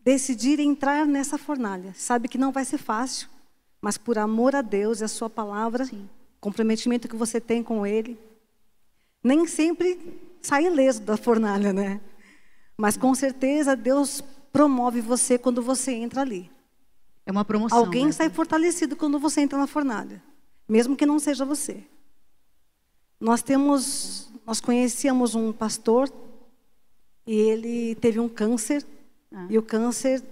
[0.00, 1.92] decidir entrar nessa fornalha.
[1.94, 3.28] Sabe que não vai ser fácil,
[3.80, 6.08] mas por amor a Deus e a sua palavra, Sim.
[6.40, 8.16] comprometimento que você tem com Ele,
[9.24, 12.00] nem sempre sai ileso da fornalha, né?
[12.76, 16.51] Mas com certeza Deus promove você quando você entra ali.
[17.24, 17.78] É uma promoção.
[17.78, 18.12] Alguém né?
[18.12, 20.22] sai fortalecido quando você entra na fornalha,
[20.68, 21.84] mesmo que não seja você.
[23.20, 26.12] Nós temos, nós conhecíamos um pastor
[27.26, 28.84] e ele teve um câncer
[29.32, 29.46] Ah.
[29.48, 30.22] e o câncer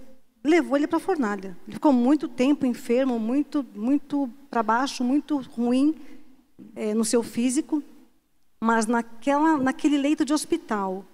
[0.43, 1.57] levou ele para a fornalha.
[1.67, 5.95] Ele ficou muito tempo enfermo, muito, muito para baixo, muito ruim
[6.75, 7.81] eh, no seu físico,
[8.59, 11.05] mas naquela, naquele leito de hospital,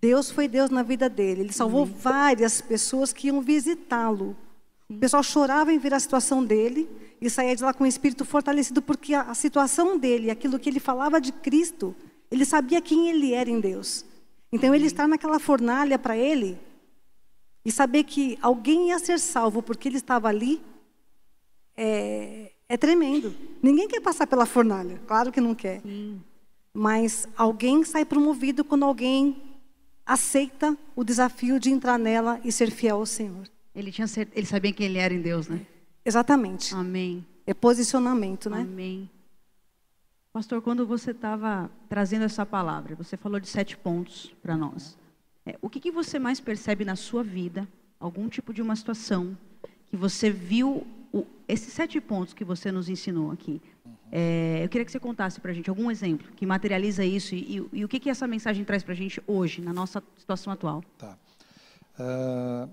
[0.00, 1.42] Deus foi Deus na vida dele.
[1.42, 4.36] Ele salvou várias pessoas que iam visitá-lo.
[4.96, 6.88] O pessoal chorava em ver a situação dele
[7.20, 10.68] e saía de lá com o espírito fortalecido, porque a, a situação dele, aquilo que
[10.68, 11.94] ele falava de Cristo,
[12.30, 14.04] ele sabia quem ele era em Deus.
[14.50, 16.58] Então, ele estar naquela fornalha para ele
[17.64, 20.60] e saber que alguém ia ser salvo porque ele estava ali,
[21.76, 23.34] é, é tremendo.
[23.62, 25.80] Ninguém quer passar pela fornalha, claro que não quer.
[26.74, 29.40] Mas alguém sai promovido quando alguém
[30.04, 33.48] aceita o desafio de entrar nela e ser fiel ao Senhor.
[33.74, 35.64] Ele, tinha ele sabia quem ele era em Deus, né?
[36.04, 36.74] Exatamente.
[36.74, 37.24] Amém.
[37.46, 38.60] É posicionamento, né?
[38.60, 39.08] Amém.
[40.32, 44.96] Pastor, quando você estava trazendo essa palavra, você falou de sete pontos para nós.
[45.44, 47.68] É, o que, que você mais percebe na sua vida,
[48.00, 49.36] algum tipo de uma situação,
[49.86, 53.60] que você viu o- esses sete pontos que você nos ensinou aqui?
[54.10, 57.58] É, eu queria que você contasse para a gente algum exemplo que materializa isso e,
[57.58, 60.52] e- e o que, que essa mensagem traz para a gente hoje, na nossa situação
[60.52, 60.82] atual.
[60.98, 61.18] Tá.
[61.98, 62.68] Ah,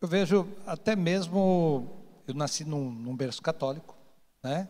[0.00, 1.88] eu vejo até mesmo,
[2.26, 3.94] eu nasci num, num berço católico,
[4.42, 4.68] né?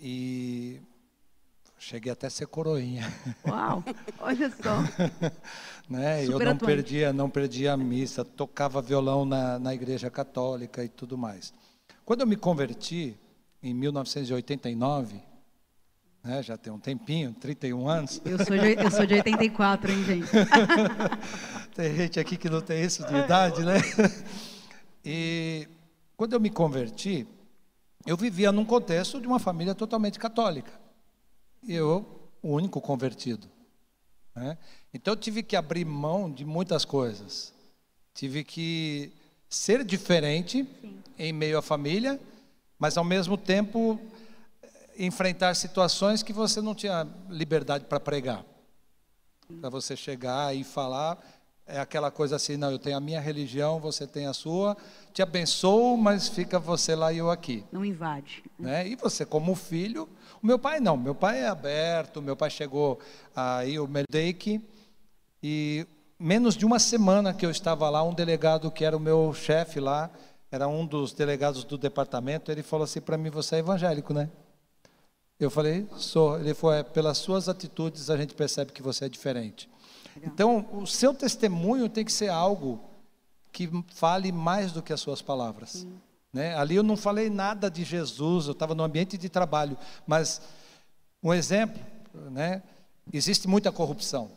[0.00, 0.80] E
[1.78, 3.12] cheguei até a ser coroinha,
[3.46, 3.84] Uau,
[4.20, 4.78] olha só.
[5.90, 6.24] né?
[6.24, 6.64] Eu não atuante.
[6.64, 11.52] perdia, não perdia a missa, tocava violão na, na igreja católica e tudo mais.
[12.04, 13.16] Quando eu me converti
[13.62, 15.20] em 1989,
[16.24, 16.42] né?
[16.42, 18.22] já tem um tempinho, 31 anos.
[18.24, 20.30] Eu sou de, eu sou de 84, hein, gente?
[21.74, 23.74] tem gente aqui que não tem isso de idade, né?
[25.04, 25.68] E
[26.16, 27.26] quando eu me converti,
[28.06, 30.72] eu vivia num contexto de uma família totalmente católica.
[31.62, 32.04] E eu,
[32.42, 33.48] o único convertido.
[34.34, 34.58] Né?
[34.92, 37.52] Então eu tive que abrir mão de muitas coisas.
[38.14, 39.12] Tive que
[39.48, 40.98] ser diferente Sim.
[41.18, 42.20] em meio à família,
[42.78, 44.00] mas ao mesmo tempo
[44.98, 48.44] enfrentar situações que você não tinha liberdade para pregar.
[49.60, 51.18] Para você chegar e falar,
[51.66, 54.76] é aquela coisa assim, não, eu tenho a minha religião, você tem a sua,
[55.12, 57.64] te abençoo, mas fica você lá e eu aqui.
[57.70, 58.42] Não invade.
[58.58, 58.88] Né?
[58.88, 60.08] E você, como filho,
[60.42, 62.98] o meu pai não, meu pai é aberto, meu pai chegou
[63.34, 64.60] aí, o Meldeik,
[65.42, 65.86] e
[66.18, 69.80] menos de uma semana que eu estava lá, um delegado que era o meu chefe
[69.80, 70.10] lá,
[70.50, 74.28] era um dos delegados do departamento, ele falou assim para mim, você é evangélico, né?
[75.40, 76.38] Eu falei, sou.
[76.38, 79.68] Ele falou, é, pelas suas atitudes a gente percebe que você é diferente.
[80.22, 82.80] Então, o seu testemunho tem que ser algo
[83.52, 85.86] que fale mais do que as suas palavras.
[86.32, 86.56] Né?
[86.56, 90.40] Ali eu não falei nada de Jesus, eu estava no ambiente de trabalho, mas
[91.22, 91.80] um exemplo,
[92.30, 92.62] né?
[93.12, 94.30] existe muita corrupção,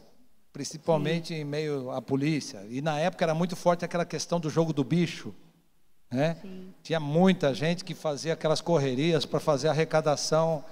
[0.52, 1.42] principalmente Sim.
[1.42, 2.66] em meio à polícia.
[2.70, 5.34] E na época era muito forte aquela questão do jogo do bicho.
[6.12, 6.38] Né?
[6.84, 10.64] Tinha muita gente que fazia aquelas correrias para fazer arrecadação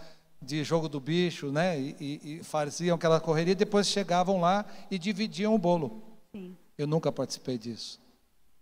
[0.44, 1.80] de jogo do bicho, né?
[1.80, 6.02] E, e, faziam aquela correria, depois chegavam lá e dividiam o bolo.
[6.36, 6.56] Sim.
[6.78, 8.00] Eu nunca participei disso.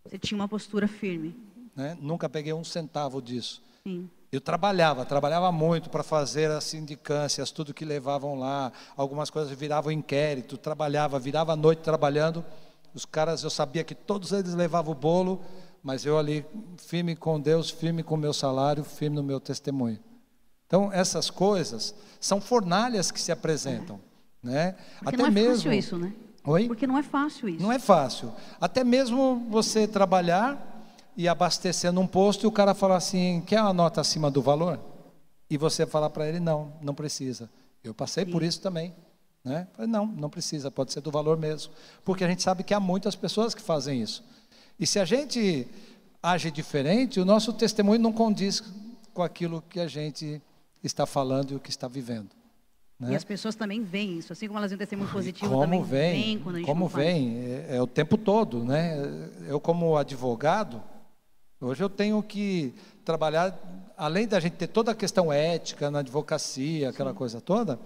[0.05, 1.35] Você tinha uma postura firme.
[1.75, 1.97] Né?
[2.01, 3.61] Nunca peguei um centavo disso.
[3.85, 4.09] Sim.
[4.31, 9.91] Eu trabalhava, trabalhava muito para fazer as sindicâncias, tudo que levavam lá, algumas coisas viravam
[9.91, 12.45] inquérito, trabalhava, virava a noite trabalhando.
[12.93, 15.41] Os caras, eu sabia que todos eles levavam o bolo,
[15.83, 16.45] mas eu ali,
[16.77, 19.99] firme com Deus, firme com o meu salário, firme no meu testemunho.
[20.71, 23.99] Então, essas coisas são fornalhas que se apresentam.
[24.41, 24.47] É.
[24.47, 24.75] Né?
[24.99, 25.55] Porque Até não é mesmo...
[25.55, 26.13] fácil isso, né?
[26.45, 26.67] Oi?
[26.67, 27.61] Porque não é fácil isso.
[27.61, 28.31] Não é fácil.
[28.59, 33.73] Até mesmo você trabalhar e abastecer num posto e o cara falar assim, quer uma
[33.73, 34.79] nota acima do valor?
[35.49, 37.49] E você falar para ele, não, não precisa.
[37.83, 38.31] Eu passei Sim.
[38.31, 38.95] por isso também.
[39.43, 39.67] Né?
[39.73, 41.73] Falei, não, não precisa, pode ser do valor mesmo.
[42.05, 44.23] Porque a gente sabe que há muitas pessoas que fazem isso.
[44.79, 45.67] E se a gente
[46.23, 48.63] age diferente, o nosso testemunho não condiz
[49.13, 50.41] com aquilo que a gente
[50.83, 52.29] está falando e o que está vivendo.
[53.01, 53.13] Né?
[53.13, 56.23] E as pessoas também veem isso, assim como elas têm testemunho positivo, como também vem,
[56.23, 58.95] vem quando a gente Como vem, é, é, o tempo todo, né?
[59.47, 60.83] Eu como advogado,
[61.59, 63.57] hoje eu tenho que trabalhar,
[63.97, 67.17] além da gente ter toda a questão ética na advocacia, aquela Sim.
[67.17, 67.79] coisa toda,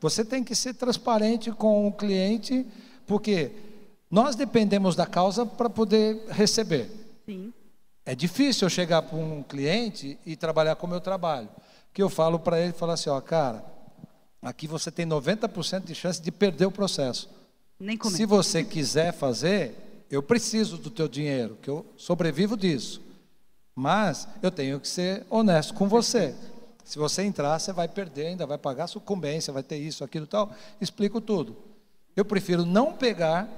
[0.00, 2.64] você tem que ser transparente com o cliente,
[3.04, 3.50] porque
[4.08, 6.88] nós dependemos da causa para poder receber.
[7.26, 7.52] Sim.
[8.06, 11.48] É difícil eu chegar para um cliente e trabalhar como eu trabalho
[11.92, 13.64] que eu falo para ele, falo assim, ó, cara,
[14.40, 17.28] aqui você tem 90% de chance de perder o processo.
[17.78, 23.02] Nem Se você quiser fazer, eu preciso do teu dinheiro, que eu sobrevivo disso.
[23.74, 26.34] Mas eu tenho que ser honesto com você.
[26.84, 30.52] Se você entrar, você vai perder, ainda vai pagar sucumbência, vai ter isso, aquilo tal.
[30.80, 31.56] Explico tudo.
[32.14, 33.48] Eu prefiro não pegar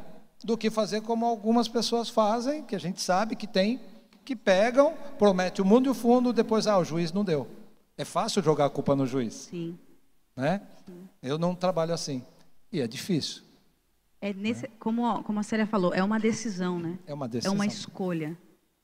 [0.44, 3.81] do que fazer como algumas pessoas fazem, que a gente sabe que tem,
[4.25, 7.49] que pegam, promete o mundo e o fundo, depois, ah, o juiz não deu.
[7.96, 9.35] É fácil jogar a culpa no juiz.
[9.35, 9.78] Sim.
[10.37, 10.61] Né?
[10.85, 11.09] Sim.
[11.22, 12.24] Eu não trabalho assim.
[12.72, 13.42] E é difícil.
[14.20, 14.68] É nesse, né?
[14.78, 16.98] como, como a Célia falou, é uma decisão, né?
[17.07, 17.52] É uma decisão.
[17.52, 18.37] É uma escolha.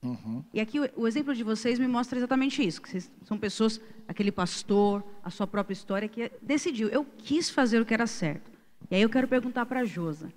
[0.03, 0.43] Uhum.
[0.53, 2.81] E aqui o, o, exemplo de vocês me mostra exatamente isso.
[2.81, 6.87] Que vocês são pessoas, aquele pastor, a sua própria história, que decidiu.
[6.89, 8.49] Eu quis fazer o que era certo.
[8.89, 10.31] E aí eu quero perguntar para a Josa.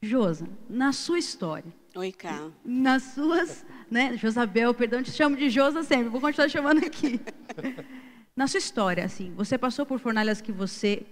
[0.00, 1.72] Josa, na sua história.
[1.96, 2.48] Oi, Cá.
[2.64, 4.16] Nas suas, né?
[4.16, 6.08] Josabel, perdão, te chamo de Josa sempre.
[6.08, 7.20] Vou continuar chamando aqui.
[8.38, 11.04] Na sua história, assim, você passou por fornalhas que você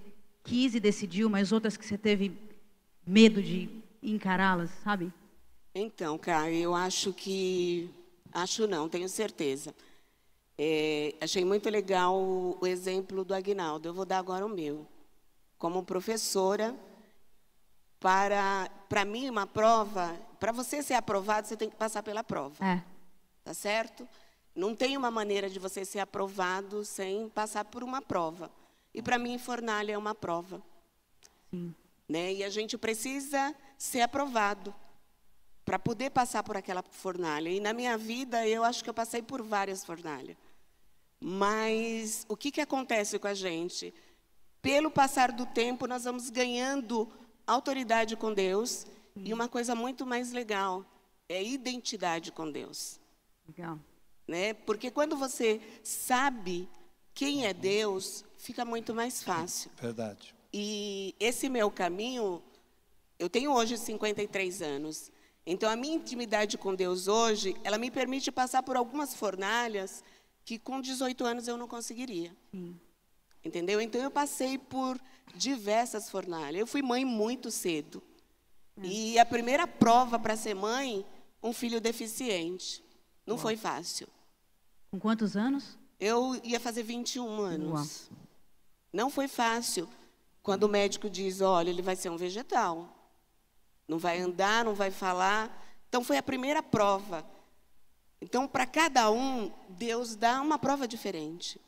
[0.45, 2.39] quis e decidiu, mas outras que você teve
[3.05, 3.69] medo de
[4.01, 5.13] encará-las, sabe?
[5.75, 7.91] Então, cara, eu acho que.
[8.33, 9.75] Acho não, tenho certeza.
[10.57, 13.89] É, achei muito legal o, o exemplo do Agnaldo.
[13.89, 14.87] Eu vou dar agora o meu.
[15.59, 16.77] Como professora,
[17.99, 22.65] para, para mim, uma prova, para você ser aprovado, você tem que passar pela prova.
[22.65, 22.85] É.
[23.43, 24.07] Tá certo?
[24.57, 28.51] Não tem uma maneira de você ser aprovado sem passar por uma prova.
[28.95, 30.63] E para mim, fornalha é uma prova.
[31.51, 31.75] Sim.
[32.09, 32.33] Né?
[32.33, 34.75] E a gente precisa ser aprovado
[35.63, 37.51] para poder passar por aquela fornalha.
[37.51, 40.37] E na minha vida, eu acho que eu passei por várias fornalhas.
[41.21, 43.93] Mas o que, que acontece com a gente?
[44.63, 47.07] Pelo passar do tempo, nós vamos ganhando
[47.47, 48.87] autoridade com Deus.
[49.17, 50.83] E uma coisa muito mais legal
[51.29, 52.99] é identidade com Deus.
[53.47, 53.79] Legal.
[54.27, 54.55] Né?
[54.55, 56.69] Porque quando você sabe
[57.15, 59.71] quem é Deus, fica muito mais fácil.
[59.81, 60.35] Verdade.
[60.53, 62.43] E esse meu caminho,
[63.19, 65.13] eu tenho hoje 53 anos.
[65.47, 70.03] Então, a minha intimidade com Deus hoje, ela me permite passar por algumas fornalhas
[70.45, 72.35] que com 18 anos eu não conseguiria.
[73.45, 73.81] Entendeu?
[73.81, 75.01] Então, eu passei por
[75.35, 76.61] diversas fornalhas.
[76.61, 78.03] Eu fui mãe muito cedo.
[78.83, 81.07] E a primeira prova para ser mãe,
[81.43, 82.83] um filho deficiente.
[83.25, 84.09] Não foi fácil.
[84.97, 85.77] Com quantos anos?
[86.01, 88.09] Eu ia fazer 21 anos.
[88.09, 88.19] Uau.
[88.91, 89.87] Não foi fácil.
[90.43, 92.89] Quando o médico diz, olha, ele vai ser um vegetal.
[93.87, 95.55] Não vai andar, não vai falar.
[95.87, 97.27] Então foi a primeira prova.
[98.23, 101.61] Então, para cada um, Deus dá uma prova diferente.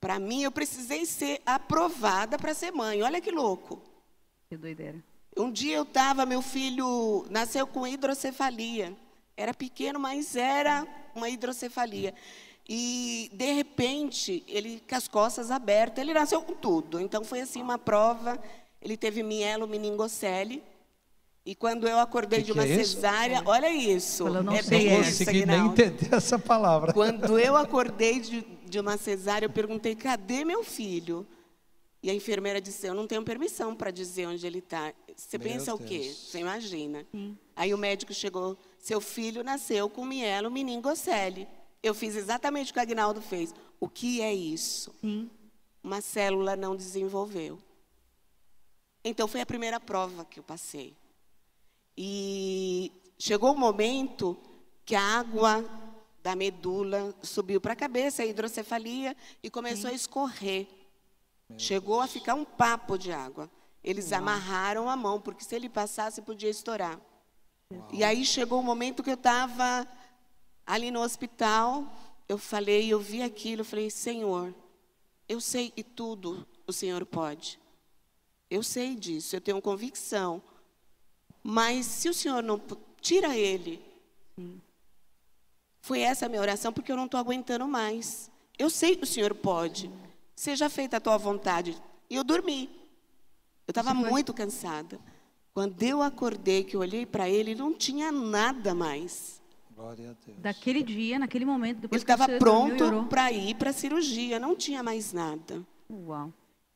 [0.00, 3.02] Para mim, eu precisei ser aprovada para ser mãe.
[3.02, 3.82] Olha que louco.
[4.48, 5.04] Que doideira.
[5.36, 8.96] Um dia eu estava, meu filho nasceu com hidrocefalia.
[9.36, 12.14] Era pequeno, mas era uma hidrocefalia.
[12.68, 17.00] E, de repente, ele com as costas abertas, ele nasceu com tudo.
[17.00, 18.40] Então, foi assim uma prova.
[18.80, 20.62] Ele teve mielo meningocele.
[21.46, 22.94] E quando eu acordei Que de uma é isso?
[22.94, 24.26] cesárea, olha isso.
[24.26, 26.92] Eu não é sei bem Não isso, consegui nem entender essa palavra.
[26.92, 31.26] Quando eu acordei de, de uma cesárea, eu perguntei: cadê meu filho?
[32.02, 34.94] E a enfermeira disse: eu não tenho permissão para dizer onde ele está.
[35.14, 35.98] Você Meu pensa o quê?
[35.98, 36.16] Deus.
[36.16, 37.06] Você imagina?
[37.54, 41.48] Aí o médico chegou: seu filho nasceu com mielo meningocele.
[41.82, 43.54] Eu fiz exatamente o que o Agnaldo fez.
[43.80, 44.94] O que é isso?
[45.00, 45.30] Sim.
[45.82, 47.58] Uma célula não desenvolveu.
[49.02, 50.94] Então foi a primeira prova que eu passei.
[51.96, 54.36] E chegou o momento
[54.84, 55.64] que a água
[56.22, 60.68] da medula subiu para a cabeça, a hidrocefalia, e começou a escorrer.
[61.56, 63.50] Chegou a ficar um papo de água.
[63.82, 67.00] Eles amarraram a mão, porque se ele passasse, podia estourar.
[67.92, 69.86] E aí chegou o momento que eu estava
[70.66, 71.86] ali no hospital,
[72.28, 74.54] eu falei, eu vi aquilo, eu falei, Senhor,
[75.28, 77.58] eu sei que tudo o Senhor pode.
[78.50, 80.42] Eu sei disso, eu tenho convicção.
[81.42, 82.60] Mas se o Senhor não
[83.00, 83.84] tira ele.
[85.80, 88.30] Foi essa a minha oração, porque eu não estou aguentando mais.
[88.58, 89.90] Eu sei que o Senhor pode.
[90.34, 91.76] Seja feita a tua vontade.
[92.08, 92.70] E eu dormi.
[93.66, 94.98] Eu estava muito cansada.
[95.54, 99.40] Quando eu acordei, que eu olhei para ele, não tinha nada mais.
[99.72, 100.38] Glória a Deus.
[100.40, 104.56] Daquele dia, naquele momento, Ele depois que estava pronto para ir para a cirurgia, não
[104.56, 105.62] tinha mais nada.
[105.88, 106.32] Uau.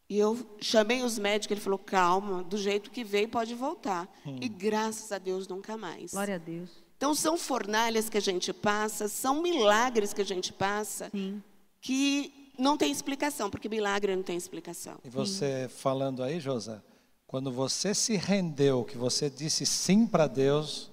[0.08, 4.08] E eu chamei os médicos, ele falou: calma, do jeito que veio, pode voltar.
[4.40, 6.12] E graças a Deus, nunca mais.
[6.12, 6.70] Glória a Deus.
[6.96, 11.42] Então, são fornalhas que a gente passa, são milagres que a gente passa, Sim.
[11.80, 14.98] que não tem explicação, porque milagre não tem explicação.
[15.04, 16.82] E você falando aí, Josa,
[17.28, 20.90] quando você se rendeu, que você disse sim para Deus,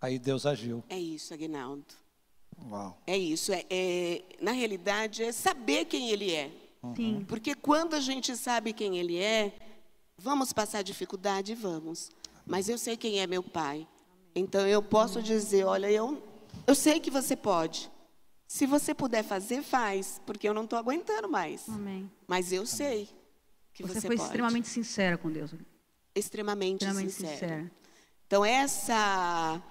[0.00, 0.82] aí Deus agiu.
[0.88, 1.86] É isso, Aguinaldo.
[2.68, 3.00] Uau.
[3.06, 3.52] É isso.
[3.52, 6.50] É, é- na realidade, é saber quem Ele é.
[6.96, 7.24] Sim.
[7.28, 9.56] Porque quando a gente sabe quem Ele é,
[10.18, 11.54] vamos passar dificuldade?
[11.54, 12.10] Vamos.
[12.44, 13.86] Mas eu sei quem é meu Pai.
[14.34, 16.20] Então eu posso dizer: olha, eu,
[16.66, 17.90] eu sei que você pode.
[18.48, 21.68] Se você puder fazer, faz, porque eu não estou aguentando mais.
[21.68, 22.10] Amém.
[22.26, 23.08] Mas eu sei
[23.72, 24.28] que Você, você, foi pode.
[24.28, 25.52] extremamente sincera com Deus.
[26.16, 27.32] Extremamente, Extremamente sincera.
[27.32, 27.72] sincera.
[28.26, 29.62] Então essa,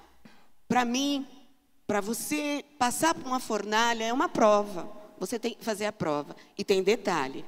[0.67, 1.27] para mim,
[1.85, 4.89] para você passar por uma fornalha é uma prova.
[5.19, 6.35] Você tem que fazer a prova.
[6.57, 7.43] E tem detalhe.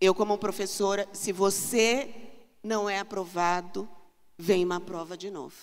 [0.00, 2.12] Eu como professora, se você
[2.62, 3.88] não é aprovado,
[4.36, 5.54] vem uma prova de novo.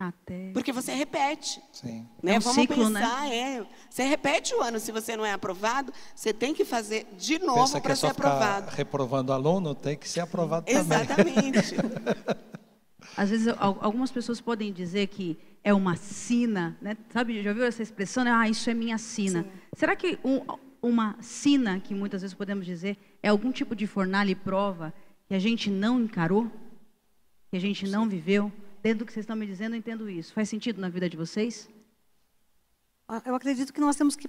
[0.00, 0.52] Até.
[0.52, 1.60] Porque você repete.
[1.72, 2.06] Sim.
[2.22, 2.34] Né?
[2.34, 3.00] É um Vamos ciclo, né?
[3.00, 3.66] pensar, é.
[3.90, 7.62] Você repete o ano, se você não é aprovado, você tem que fazer de novo
[7.62, 8.70] Pensa para é ser aprovado.
[8.70, 10.80] reprovando aluno, tem que ser aprovado também.
[10.80, 11.74] Exatamente.
[13.16, 16.96] Às vezes al- algumas pessoas podem dizer que é uma sina, né?
[17.12, 18.22] Sabe, já viu essa expressão?
[18.22, 18.30] né?
[18.30, 19.44] Ah, isso é minha sina.
[19.74, 20.42] Será que um-
[20.80, 24.94] uma sina, que muitas vezes podemos dizer, é algum tipo de fornalha e prova
[25.26, 26.48] que a gente não encarou?
[27.50, 28.52] Que a gente não viveu?
[28.82, 30.32] Dentro do que vocês estão me dizendo, eu entendo isso.
[30.32, 31.68] Faz sentido na vida de vocês?
[33.08, 34.28] Ah, Eu acredito que nós temos que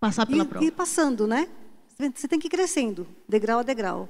[0.00, 0.64] Passar pela ir, prova.
[0.64, 1.48] ir passando, né?
[2.14, 4.08] Você tem que ir crescendo, degrau a degrau.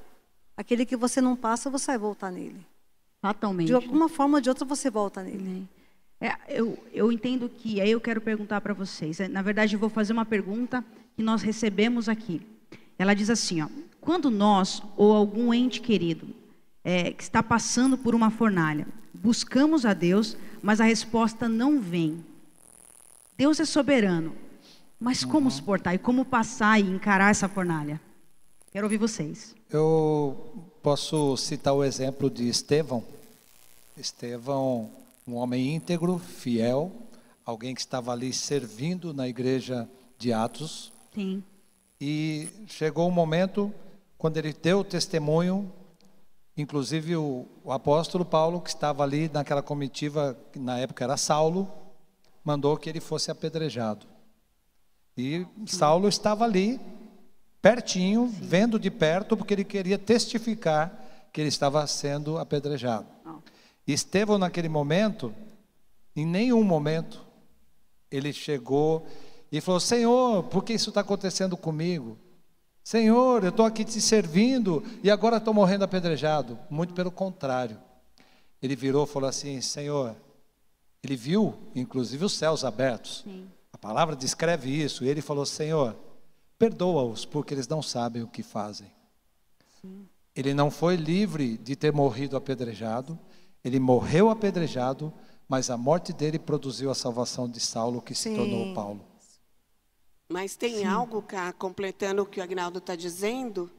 [0.55, 2.65] Aquele que você não passa, você vai voltar nele.
[3.21, 3.67] Fatalmente.
[3.67, 5.67] De alguma forma ou de outra, você volta nele.
[6.21, 9.19] É, eu, eu entendo que, aí eu quero perguntar para vocês.
[9.19, 10.83] É, Na verdade, eu vou fazer uma pergunta
[11.15, 12.41] que nós recebemos aqui.
[12.97, 13.69] Ela diz assim, ó,
[14.01, 16.27] quando nós ou algum ente querido
[16.83, 18.85] é, que está passando por uma fornalha,
[19.21, 22.23] buscamos a Deus, mas a resposta não vem.
[23.37, 24.35] Deus é soberano,
[24.99, 28.01] mas como suportar e como passar e encarar essa fornalha?
[28.71, 29.55] Quero ouvir vocês.
[29.69, 30.37] Eu
[30.81, 33.03] posso citar o exemplo de Estevão.
[33.97, 34.89] Estevão,
[35.27, 36.91] um homem íntegro, fiel,
[37.45, 40.91] alguém que estava ali servindo na igreja de Atos.
[41.13, 41.43] Sim,
[41.99, 43.73] E chegou um momento
[44.17, 45.71] quando ele deu o testemunho,
[46.61, 51.71] inclusive o, o apóstolo Paulo, que estava ali naquela comitiva, que na época era Saulo,
[52.43, 54.05] mandou que ele fosse apedrejado.
[55.17, 56.79] E Saulo estava ali,
[57.61, 63.07] pertinho, vendo de perto, porque ele queria testificar que ele estava sendo apedrejado.
[63.85, 65.33] E Estevão, naquele momento,
[66.15, 67.25] em nenhum momento,
[68.11, 69.05] ele chegou
[69.51, 72.17] e falou: Senhor, por que isso está acontecendo comigo?
[72.83, 76.57] Senhor, eu estou aqui te servindo e agora estou morrendo apedrejado.
[76.69, 77.77] Muito pelo contrário.
[78.61, 80.15] Ele virou e falou assim: Senhor,
[81.03, 83.21] ele viu, inclusive, os céus abertos.
[83.23, 83.47] Sim.
[83.71, 85.05] A palavra descreve isso.
[85.05, 85.95] E ele falou: Senhor,
[86.57, 88.91] perdoa-os, porque eles não sabem o que fazem.
[90.35, 93.17] Ele não foi livre de ter morrido apedrejado,
[93.63, 95.11] ele morreu apedrejado,
[95.47, 98.35] mas a morte dele produziu a salvação de Saulo, que se Sim.
[98.35, 99.01] tornou Paulo.
[100.29, 103.69] Mas tem algo, cá, completando o que o Agnaldo está dizendo,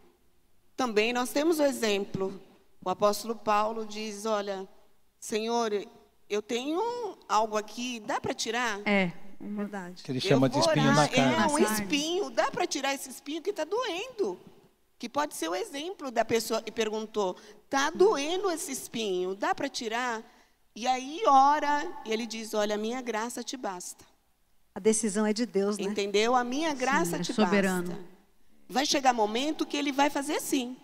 [0.77, 2.41] também nós temos o exemplo.
[2.85, 4.69] O apóstolo Paulo diz: Olha,
[5.21, 5.71] Senhor,
[6.29, 8.81] eu tenho algo aqui, dá para tirar?
[8.85, 9.13] É.
[9.41, 10.03] Verdade.
[10.03, 10.97] Que ele Eu chama de espinho orar.
[10.97, 11.35] na carne.
[11.35, 12.31] É, um espinho.
[12.31, 14.39] Dá para tirar esse espinho que está doendo.
[14.99, 19.37] Que pode ser o exemplo da pessoa que perguntou: está doendo esse espinho?
[19.37, 20.21] Dá para tirar?
[20.75, 24.05] E aí ora, e ele diz: Olha, a minha graça te basta.
[24.75, 25.85] A decisão é de Deus, né?
[25.85, 26.35] Entendeu?
[26.35, 27.89] A minha graça é te soberano.
[27.89, 28.05] basta.
[28.69, 30.77] Vai chegar momento que ele vai fazer assim.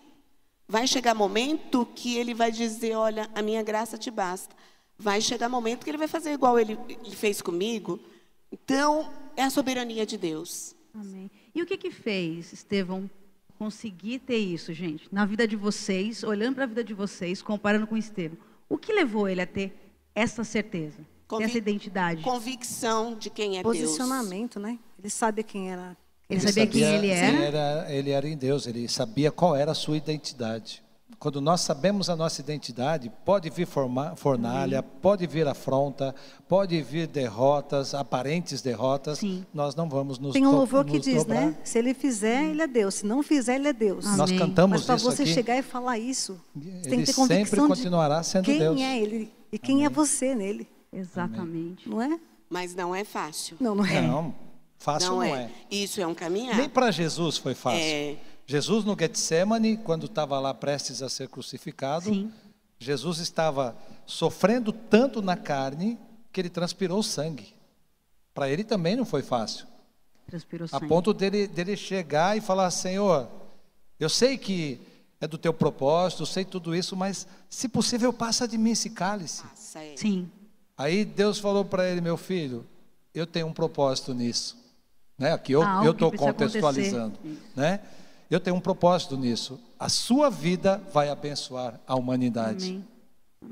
[0.67, 4.53] Vai chegar momento que ele vai dizer: Olha, a minha graça te basta.
[4.97, 7.99] Vai chegar momento que ele vai fazer igual ele, ele fez comigo.
[8.51, 10.75] Então, é a soberania de Deus.
[10.93, 11.29] Amém.
[11.53, 13.09] E o que que fez, Estevão,
[13.57, 15.07] conseguir ter isso, gente?
[15.11, 18.37] Na vida de vocês, olhando para a vida de vocês, comparando com Estevão.
[18.67, 19.73] O que levou ele a ter
[20.13, 21.05] essa certeza?
[21.27, 22.21] Ter Convi- essa identidade?
[22.21, 23.77] Convicção de quem é Deus.
[23.77, 24.79] Posicionamento, né?
[24.97, 25.95] Ele sabe quem era.
[26.29, 27.27] Ele sabia quem ele era?
[27.35, 27.85] Ele era.
[27.93, 30.83] Ele era em Deus, ele sabia qual era a sua identidade.
[31.19, 36.13] Quando nós sabemos a nossa identidade, pode vir forma- fornalha, pode vir afronta,
[36.47, 39.43] pode vir derrotas, aparentes derrotas, Sim.
[39.51, 41.47] nós não vamos nos Tem um louvor que diz, dobrar.
[41.47, 41.57] né?
[41.63, 42.95] Se ele fizer, ele é Deus.
[42.95, 44.05] Se não fizer, ele é Deus.
[44.05, 44.17] Amém.
[44.17, 45.33] Nós Mas cantamos Mas para você aqui.
[45.33, 48.59] chegar e falar isso, você tem Ele que ter sempre convicção continuará de sendo quem
[48.59, 48.79] Deus.
[48.79, 50.67] é ele e quem é você nele,
[50.99, 51.87] Exatamente.
[51.87, 52.19] não é?
[52.49, 53.57] Mas não é fácil.
[53.59, 54.01] Não, não é.
[54.01, 54.33] Não,
[54.77, 55.43] fácil não, não, é.
[55.43, 55.51] é.
[55.69, 56.55] Isso é um caminhar.
[56.55, 57.81] Nem para Jesus foi fácil.
[57.81, 58.17] É.
[58.45, 62.31] Jesus no Getsemane, quando estava lá prestes a ser crucificado, Sim.
[62.79, 63.75] Jesus estava
[64.05, 65.99] sofrendo tanto na carne
[66.31, 67.53] que ele transpirou sangue.
[68.33, 69.67] Para ele também não foi fácil.
[70.27, 70.87] Transpirou A sangue.
[70.87, 73.27] ponto dele, dele chegar e falar: Senhor,
[73.99, 74.79] eu sei que
[75.19, 78.91] é do teu propósito, eu sei tudo isso, mas se possível, passa de mim esse
[78.91, 79.43] cálice.
[79.43, 79.97] Nossa, é.
[79.97, 80.29] Sim.
[80.77, 82.65] Aí Deus falou para ele: Meu filho,
[83.13, 84.55] eu tenho um propósito nisso.
[85.17, 85.33] Né?
[85.33, 87.15] Aqui eu que estou contextualizando.
[87.15, 87.51] acontecer.
[87.55, 87.79] Né?
[88.29, 89.59] Eu tenho um propósito nisso.
[89.79, 92.69] A sua vida vai abençoar a humanidade.
[92.69, 92.85] Amém.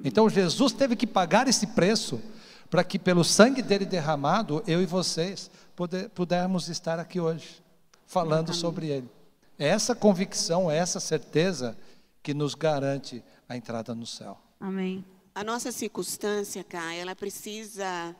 [0.03, 2.21] Então Jesus teve que pagar esse preço
[2.69, 7.63] para que pelo sangue dele derramado, eu e vocês puder, pudermos estar aqui hoje,
[8.05, 9.09] falando sobre ele.
[9.57, 11.77] É essa convicção, é essa certeza
[12.21, 14.37] que nos garante a entrada no céu.
[14.59, 15.05] Amém.
[15.35, 18.15] A nossa circunstância, cá, ela precisa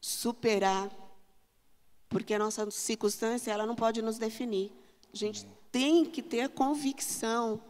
[0.00, 0.90] superar,
[2.08, 4.72] porque a nossa circunstância, ela não pode nos definir.
[5.12, 7.60] A gente tem que ter a convicção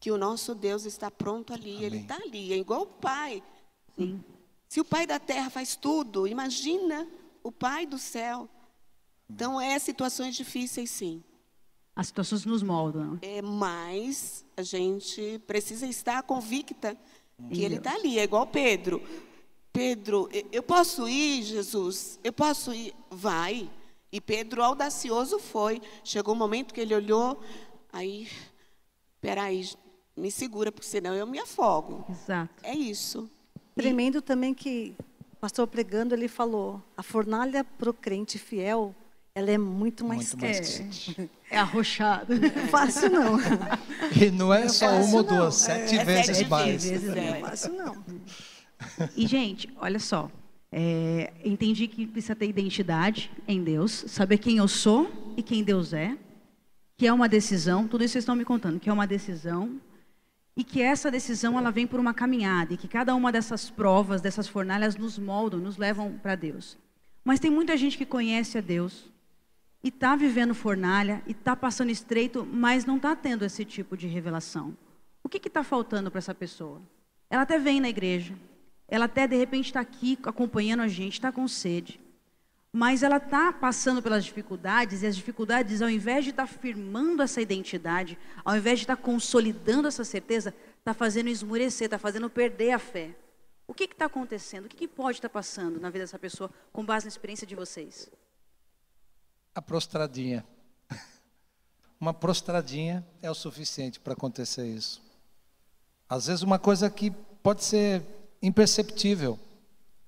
[0.00, 2.00] que o nosso Deus está pronto ali, ele Amém.
[2.00, 3.40] está ali, é igual o Pai.
[3.96, 4.22] Sim.
[4.68, 7.08] Se o Pai da terra faz tudo, imagina
[7.42, 8.48] o Pai do céu.
[9.30, 11.22] Então, é situações difíceis, sim.
[11.94, 13.18] As situações nos moldam.
[13.22, 16.96] É, mas a gente precisa estar convicta
[17.50, 19.02] que ele está ali, é igual Pedro.
[19.72, 22.18] Pedro, eu posso ir, Jesus?
[22.24, 22.94] Eu posso ir?
[23.10, 23.70] Vai.
[24.10, 25.80] E Pedro, audacioso, foi.
[26.02, 27.40] Chegou um momento que ele olhou,
[27.92, 28.28] aí,
[29.20, 29.68] peraí,
[30.16, 32.04] me segura, porque senão eu me afogo.
[32.08, 32.54] Exato.
[32.62, 33.30] É isso.
[33.74, 34.94] Tremendo também que
[35.32, 38.94] o pastor pregando, ele falou, a fornalha pro crente fiel,
[39.34, 41.30] ela é muito mais Muito mais quente.
[41.50, 42.34] É arrochado.
[42.38, 43.38] Não é fácil não.
[44.20, 45.36] E não é só fácil, uma ou não.
[45.38, 46.84] duas, sete É vezes sete mais.
[46.84, 47.40] vezes, Não é é.
[47.40, 48.04] fácil não.
[49.16, 50.30] E, gente, olha só.
[50.70, 55.92] é, entendi que precisa ter identidade em Deus, saber quem eu sou e quem Deus
[55.92, 56.16] é,
[56.96, 59.80] que é uma decisão, tudo isso vocês estão me contando, que é uma decisão,
[60.56, 64.20] e que essa decisão ela vem por uma caminhada, e que cada uma dessas provas,
[64.20, 66.76] dessas fornalhas nos moldam, nos levam para Deus.
[67.24, 69.06] Mas tem muita gente que conhece a Deus,
[69.82, 74.06] e está vivendo fornalha, e está passando estreito, mas não está tendo esse tipo de
[74.06, 74.76] revelação.
[75.22, 76.82] O que está faltando para essa pessoa?
[77.30, 78.34] Ela até vem na igreja,
[78.88, 82.00] ela até de repente está aqui acompanhando a gente, está com sede,
[82.72, 87.22] mas ela está passando pelas dificuldades, e as dificuldades, ao invés de estar tá firmando
[87.22, 92.28] essa identidade, ao invés de estar tá consolidando essa certeza, está fazendo esmurecer, está fazendo
[92.28, 93.14] perder a fé.
[93.66, 94.64] O que está acontecendo?
[94.64, 97.46] O que, que pode estar tá passando na vida dessa pessoa com base na experiência
[97.46, 98.10] de vocês?
[99.58, 100.44] A prostradinha.
[102.00, 105.02] Uma prostradinha é o suficiente para acontecer isso.
[106.08, 107.10] Às vezes, uma coisa que
[107.42, 108.04] pode ser
[108.40, 109.36] imperceptível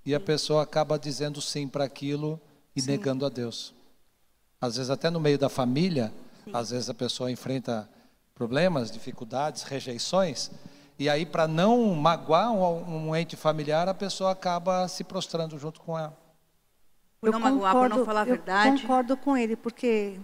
[0.07, 2.41] e a pessoa acaba dizendo sim para aquilo
[2.77, 2.93] e sim.
[2.93, 3.75] negando a Deus.
[4.61, 6.13] Às vezes, até no meio da família,
[6.45, 6.53] sim.
[6.55, 7.91] às vezes a pessoa enfrenta
[8.37, 10.49] problemas, dificuldades, rejeições,
[10.97, 15.81] e aí, para não magoar um, um, ente familiar, a pessoa acaba se prostrando junto
[15.81, 16.17] com ela.
[17.21, 18.77] Por não magoar, por não falar a verdade.
[18.77, 20.19] Eu concordo com ele, porque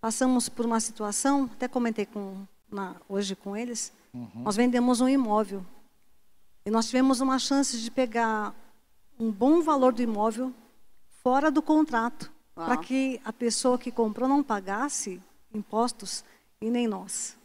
[0.00, 4.42] passamos por uma situação, até comentei com, na, hoje com eles, uhum.
[4.42, 5.64] nós vendemos um imóvel.
[6.64, 8.54] E nós tivemos uma chance de pegar
[9.18, 10.52] um bom valor do imóvel
[11.22, 16.24] fora do contrato, para que a pessoa que comprou não pagasse impostos
[16.60, 17.36] e nem nós.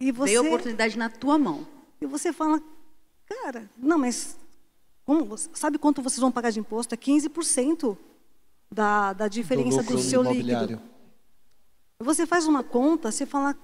[0.00, 1.66] E você, Veio a oportunidade na tua mão.
[2.00, 2.60] E você fala,
[3.26, 4.39] cara, não, mas
[5.10, 6.94] como, sabe quanto vocês vão pagar de imposto?
[6.94, 7.98] É 15%
[8.70, 10.80] da, da diferença do, do seu líquido.
[11.98, 13.56] Você faz uma conta, você fala,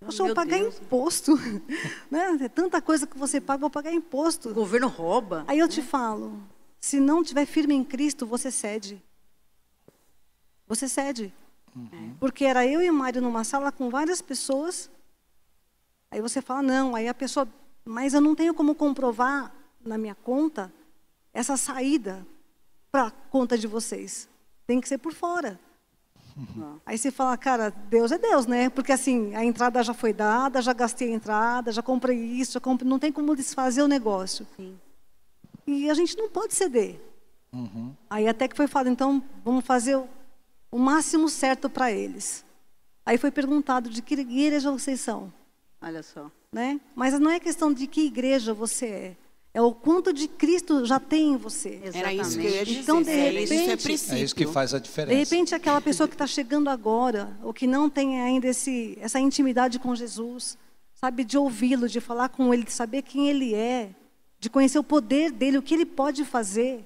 [0.00, 0.78] Poxa, eu vou pagar Deus.
[0.78, 1.34] imposto.
[2.10, 2.38] né?
[2.42, 4.50] É tanta coisa que você paga, vou pagar imposto.
[4.50, 5.44] O governo rouba.
[5.48, 6.38] Aí eu te falo,
[6.78, 9.02] se não tiver firme em Cristo, você cede.
[10.68, 11.32] Você cede.
[11.74, 12.14] Uhum.
[12.20, 14.90] Porque era eu e o Mário numa sala com várias pessoas
[16.14, 17.48] Aí você fala, não, aí a pessoa,
[17.84, 19.52] mas eu não tenho como comprovar
[19.84, 20.72] na minha conta
[21.32, 22.26] essa saída
[22.90, 24.28] para a conta de vocês.
[24.66, 25.58] Tem que ser por fora.
[26.36, 26.80] Uhum.
[26.84, 28.68] Aí você fala, cara, Deus é Deus, né?
[28.68, 32.60] Porque assim, a entrada já foi dada, já gastei a entrada, já comprei isso, já
[32.60, 32.88] comprei...
[32.88, 34.46] não tem como desfazer o negócio.
[34.56, 34.78] Sim.
[35.66, 37.00] E a gente não pode ceder.
[37.52, 37.94] Uhum.
[38.10, 39.96] Aí até que foi falado, então vamos fazer
[40.70, 42.44] o, máximo certo para eles.
[43.06, 45.32] Aí foi perguntado de que igreja vocês são.
[45.80, 46.30] Olha só.
[46.52, 46.80] Né?
[46.94, 49.16] Mas não é questão de que igreja você é.
[49.54, 51.80] É o quanto de Cristo já tem em você.
[51.80, 51.98] Exatamente.
[51.98, 52.80] Era isso que eu ia dizer.
[52.80, 55.14] Então, de repente, é, é, isso que faz a diferença.
[55.14, 59.20] De repente, aquela pessoa que está chegando agora, ou que não tem ainda esse, essa
[59.20, 60.58] intimidade com Jesus,
[60.92, 63.90] sabe, de ouvi-lo, de falar com ele, de saber quem ele é,
[64.40, 66.84] de conhecer o poder dele, o que ele pode fazer,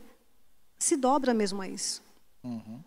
[0.78, 2.02] se dobra mesmo a isso.
[2.44, 2.80] Uhum.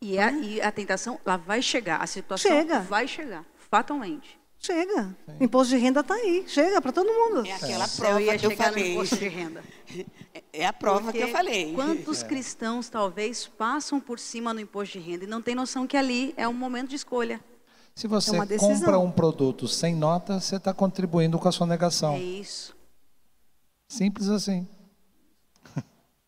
[0.00, 2.80] E, a, e a tentação, ela vai chegar, a situação Chega.
[2.80, 4.37] vai chegar, fatalmente.
[4.58, 5.16] Chega.
[5.26, 5.36] Sim.
[5.40, 6.44] Imposto de renda está aí.
[6.48, 7.46] Chega para todo mundo.
[7.46, 7.88] É aquela é.
[7.88, 8.92] prova eu que eu falei.
[8.92, 9.64] imposto de renda.
[10.52, 11.72] É a prova Porque que eu falei.
[11.72, 12.26] Quantos é.
[12.26, 16.34] cristãos talvez passam por cima no imposto de renda e não tem noção que ali
[16.36, 17.40] é um momento de escolha.
[17.94, 22.14] Se você é compra um produto sem nota, você está contribuindo com a sua negação.
[22.14, 22.76] É isso.
[23.88, 24.68] Simples assim.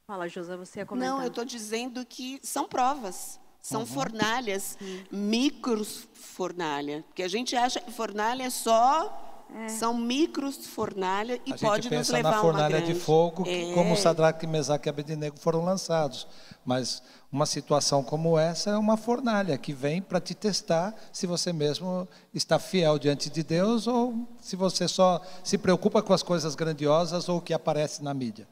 [0.07, 1.11] Fala, José, você ia comentar.
[1.11, 3.39] Não, eu estou dizendo que são provas.
[3.63, 3.87] São uhum.
[3.87, 4.79] fornalhas,
[5.11, 7.05] micros fornalha.
[7.09, 9.69] Porque a gente acha que fornalha é só é.
[9.69, 13.73] São micros fornalha e a pode nos levar na fornalha de fogo, é.
[13.75, 16.27] como Sadraque, Mesaque e Abednego foram lançados.
[16.65, 17.03] Mas
[17.33, 22.09] uma situação como essa é uma fornalha que vem para te testar se você mesmo
[22.33, 27.29] está fiel diante de Deus ou se você só se preocupa com as coisas grandiosas
[27.29, 28.47] ou o que aparece na mídia.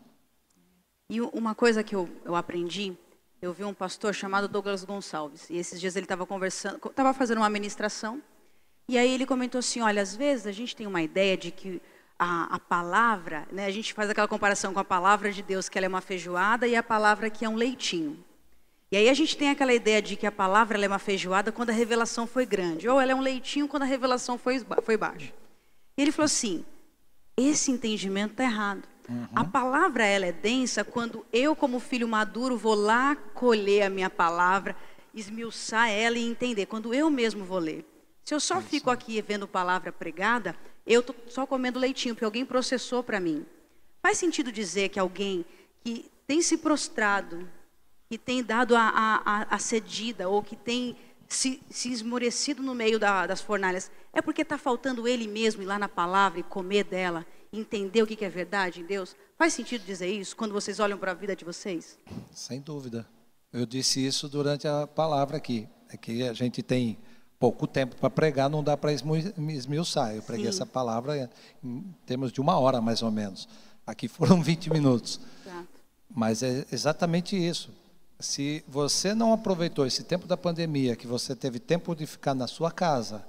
[1.11, 2.97] E uma coisa que eu, eu aprendi
[3.41, 7.39] eu vi um pastor chamado Douglas Gonçalves, e esses dias ele estava conversando, estava fazendo
[7.39, 8.23] uma ministração,
[8.89, 11.81] e aí ele comentou assim, olha, às vezes a gente tem uma ideia de que
[12.19, 15.79] a, a, palavra, né, a gente faz aquela comparação com a palavra de Deus, que
[15.79, 18.25] ela é uma feijoada, e a palavra que é um leitinho.
[18.91, 21.71] E aí a gente tem aquela ideia de que a palavra é uma feijoada quando
[21.71, 25.33] a revelação foi grande, ou ela é um leitinho quando a revelação foi, foi baixa.
[25.97, 26.65] E ele falou assim,
[27.37, 28.83] esse entendimento está errado.
[29.09, 29.27] Uhum.
[29.35, 34.11] A palavra ela é densa quando eu, como filho maduro, vou lá colher a minha
[34.11, 34.77] palavra,
[35.15, 36.67] esmiuçar ela e entender.
[36.67, 37.87] Quando eu mesmo vou ler.
[38.25, 40.55] Se eu só fico aqui vendo palavra pregada,
[40.87, 43.47] eu estou só comendo leitinho, porque alguém processou para mim.
[44.03, 45.45] Faz sentido dizer que alguém
[45.83, 47.49] que tem se prostrado,
[48.11, 48.83] que tem dado a,
[49.25, 50.95] a, a cedida, ou que tem
[51.27, 55.67] se, se esmorecido no meio da, das fornalhas, é porque está faltando ele mesmo ir
[55.67, 59.17] lá na palavra e comer dela entender o que é verdade em Deus?
[59.37, 61.99] Faz sentido dizer isso quando vocês olham para a vida de vocês?
[62.33, 63.07] Sem dúvida.
[63.53, 65.69] Eu disse isso durante a palavra aqui.
[65.89, 66.99] É que a gente tem
[67.39, 70.15] pouco tempo para pregar, não dá para esmiuçar.
[70.15, 70.51] Eu preguei Sim.
[70.51, 71.31] essa palavra
[71.63, 73.49] em termos de uma hora, mais ou menos.
[73.87, 75.21] Aqui foram 20 minutos.
[75.47, 75.69] Exato.
[76.15, 77.73] Mas é exatamente isso.
[78.19, 82.49] Se você não aproveitou esse tempo da pandemia, que você teve tempo de ficar na
[82.49, 83.25] sua casa,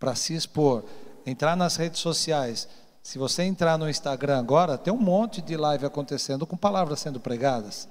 [0.00, 0.82] para se expor,
[1.26, 2.66] entrar nas redes sociais,
[3.02, 7.20] se você entrar no Instagram agora, tem um monte de live acontecendo com palavras sendo
[7.20, 7.88] pregadas.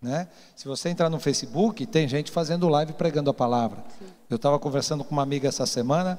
[0.00, 0.28] Né?
[0.56, 3.84] Se você entrar no Facebook, tem gente fazendo live pregando a palavra.
[4.30, 6.18] Eu estava conversando com uma amiga essa semana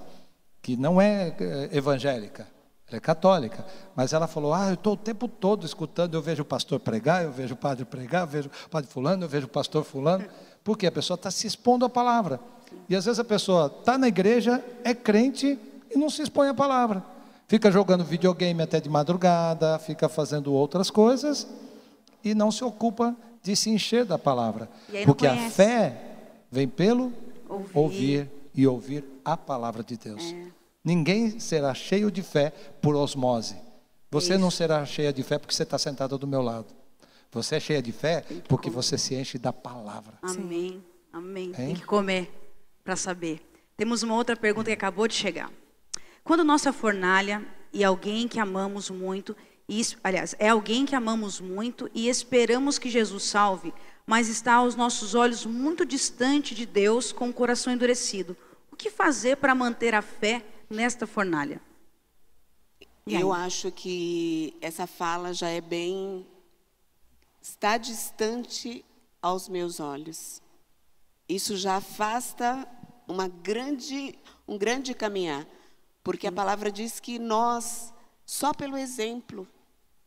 [0.62, 2.48] que não é eh, evangélica,
[2.88, 3.66] ela é católica,
[3.96, 7.24] mas ela falou: Ah, eu estou o tempo todo escutando, eu vejo o pastor pregar,
[7.24, 10.26] eu vejo o padre pregar, eu vejo o padre fulano, eu vejo o pastor fulano,
[10.64, 12.40] porque a pessoa está se expondo à palavra.
[12.90, 15.58] E às vezes a pessoa está na igreja, é crente
[15.90, 17.04] e não se expõe à palavra.
[17.48, 21.48] Fica jogando videogame até de madrugada, fica fazendo outras coisas
[22.24, 24.70] e não se ocupa de se encher da palavra.
[25.06, 26.02] Porque a fé
[26.50, 27.12] vem pelo
[27.50, 27.72] ouvir.
[27.74, 28.30] ouvir.
[28.54, 30.24] e ouvir a palavra de Deus.
[30.24, 30.46] É.
[30.84, 32.52] Ninguém será cheio de fé
[32.82, 33.56] por osmose.
[34.10, 34.42] Você Isso.
[34.42, 36.68] não será cheia de fé porque você está sentada do meu lado.
[37.32, 40.14] Você é cheia de fé porque você se enche da palavra.
[40.22, 40.84] Amém.
[41.14, 41.48] Amém.
[41.48, 41.54] Hein?
[41.54, 42.30] Tem que comer
[42.84, 43.42] para saber.
[43.78, 45.52] Temos uma outra pergunta que acabou de chegar.
[46.24, 49.36] Quando nossa fornalha e alguém que amamos muito
[49.68, 53.74] e, aliás, é alguém que amamos muito e esperamos que Jesus salve,
[54.06, 58.36] mas está aos nossos olhos muito distante de Deus, com o coração endurecido.
[58.72, 61.62] O que fazer para manter a fé nesta fornalha?
[63.08, 66.28] Eu acho que essa fala já é bem.
[67.42, 68.86] está distante
[69.22, 70.42] aos meus olhos.
[71.32, 72.68] Isso já afasta
[73.08, 75.48] uma grande, um grande caminhar,
[76.04, 77.94] porque a palavra diz que nós,
[78.26, 79.48] só pelo exemplo,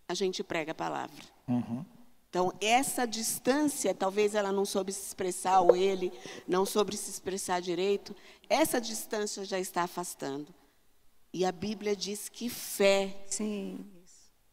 [0.07, 1.25] a gente prega a palavra.
[1.49, 1.83] Uhum.
[2.29, 6.13] Então, essa distância, talvez ela não soube se expressar, ou ele
[6.47, 8.15] não soube se expressar direito,
[8.47, 10.55] essa distância já está afastando.
[11.33, 13.83] E a Bíblia diz que fé Sim.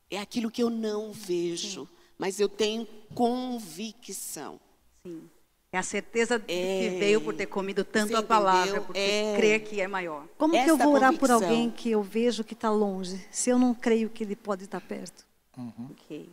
[0.09, 1.93] é aquilo que eu não vejo, Sim.
[2.17, 4.57] mas eu tenho convicção.
[5.03, 5.30] Sim.
[5.74, 9.34] É a certeza de é, que veio por ter comido tanto a palavra, porque é,
[9.38, 10.26] crê que é maior.
[10.38, 11.39] Como que eu vou orar convicção.
[11.39, 14.65] por alguém que eu vejo que está longe, se eu não creio que ele pode
[14.65, 15.26] estar perto?
[15.57, 15.91] Uhum.
[15.91, 16.30] Ok.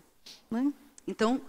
[0.51, 0.72] Né?
[1.07, 1.41] Então,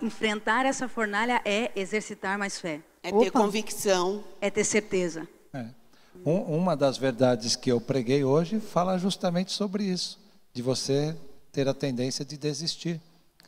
[0.00, 2.80] enfrentar essa fornalha é exercitar mais fé.
[3.02, 3.40] É ter Opa.
[3.40, 4.24] convicção.
[4.40, 5.28] É ter certeza.
[5.52, 5.66] É.
[6.24, 10.18] Um, uma das verdades que eu preguei hoje fala justamente sobre isso,
[10.54, 11.14] de você
[11.52, 13.00] ter a tendência de desistir.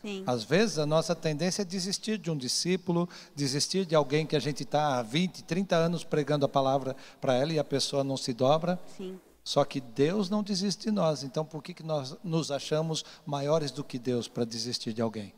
[0.03, 0.23] Sim.
[0.27, 4.41] Às vezes a nossa tendência é desistir de um discípulo, desistir de alguém que a
[4.41, 8.17] gente está há 20, 30 anos pregando a palavra para ela e a pessoa não
[8.17, 8.79] se dobra.
[8.97, 9.19] Sim.
[9.49, 11.23] Só que Deus não desiste de nós.
[11.23, 15.33] Então, por que, que nós nos achamos maiores do que Deus para desistir de alguém?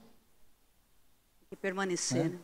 [1.50, 2.30] E permanecer.
[2.30, 2.38] Né?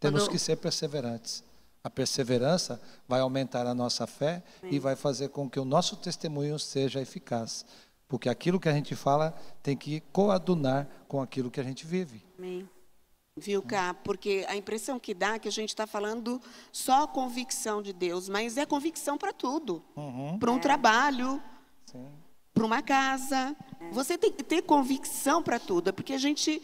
[0.00, 0.30] Temos Quando...
[0.32, 1.44] que ser perseverantes.
[1.84, 4.74] A perseverança vai aumentar a nossa fé Amém.
[4.74, 7.66] e vai fazer com que o nosso testemunho seja eficaz.
[8.12, 12.22] Porque aquilo que a gente fala tem que coadunar com aquilo que a gente vive.
[12.38, 12.68] Amém.
[13.34, 13.94] Viu, Cá?
[13.94, 16.38] Porque a impressão que dá é que a gente está falando
[16.70, 19.82] só convicção de Deus, mas é convicção para tudo.
[19.96, 20.38] Uhum.
[20.38, 20.60] Para um é.
[20.60, 21.42] trabalho,
[22.52, 23.56] para uma casa.
[23.80, 23.90] É.
[23.92, 26.60] Você tem que ter convicção para tudo, é porque a gente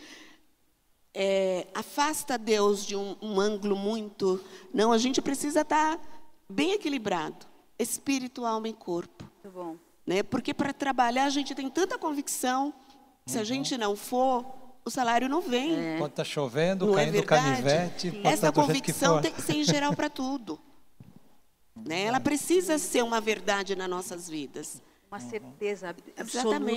[1.15, 4.39] é, afasta Deus de um, um, ângulo muito.
[4.75, 6.03] Não, a gente precisa estar tá
[6.47, 7.47] bem equilibrado
[7.79, 9.25] espírito, alma e corpo.
[9.43, 9.88] Muito bom.
[10.09, 10.23] Né?
[10.23, 12.73] Porque para trabalhar a gente tem tanta convicção.
[13.27, 13.45] Se a uhum.
[13.45, 14.43] gente não for,
[14.83, 15.77] o salário não vem.
[15.77, 15.99] É.
[15.99, 18.21] Pode estar tá chovendo, não é caindo é canivete.
[18.25, 20.59] Essa tá convicção tem que ser em geral para tudo.
[21.77, 22.05] né?
[22.05, 24.81] Ela precisa ser uma verdade nas nossas vidas.
[25.11, 26.73] Uma certeza absoluta, né?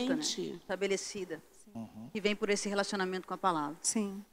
[0.61, 1.41] estabelecida,
[1.73, 2.09] uhum.
[2.11, 3.77] que vem por esse relacionamento com a palavra.
[3.81, 4.25] Sim.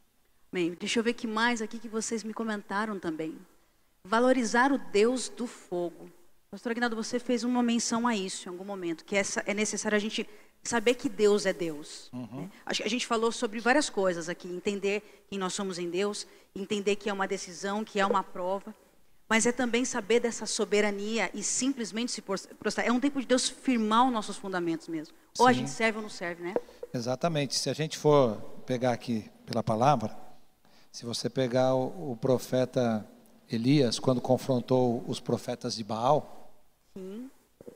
[0.52, 3.38] Bem, deixa eu ver que mais aqui que vocês me comentaram também.
[4.02, 6.10] Valorizar o Deus do fogo.
[6.50, 9.96] Pastor Aguinaldo, você fez uma menção a isso em algum momento, que essa, é necessário
[9.96, 10.26] a gente
[10.62, 12.08] saber que Deus é Deus.
[12.10, 12.42] Uhum.
[12.42, 12.50] Né?
[12.64, 16.26] A gente falou sobre várias coisas aqui, entender quem nós somos em Deus,
[16.56, 18.74] entender que é uma decisão, que é uma prova,
[19.28, 22.86] mas é também saber dessa soberania e simplesmente se prostrar.
[22.86, 25.14] É um tempo de Deus firmar os nossos fundamentos mesmo.
[25.38, 25.50] Ou Sim.
[25.50, 26.54] a gente serve ou não serve, né?
[26.94, 27.56] Exatamente.
[27.56, 30.16] Se a gente for pegar aqui pela palavra,
[30.90, 33.06] se você pegar o, o profeta
[33.50, 36.37] Elias, quando confrontou os profetas de Baal.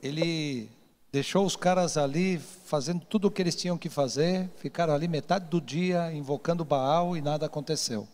[0.03, 0.70] Ele
[1.12, 5.44] Deixou os caras ali fazendo tudo o que eles tinham que fazer, ficaram ali metade
[5.44, 8.09] do dia invocando Baal e nada aconteceu.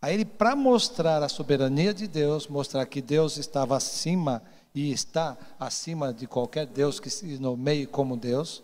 [0.00, 4.40] Aí ele, para mostrar a soberania de Deus, mostrar que Deus estava acima
[4.72, 8.62] e está acima de qualquer Deus que se nomeie como Deus,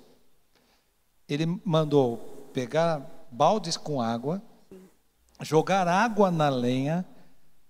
[1.29, 2.19] ele mandou
[2.55, 4.41] pegar baldes com água,
[5.41, 7.05] jogar água na lenha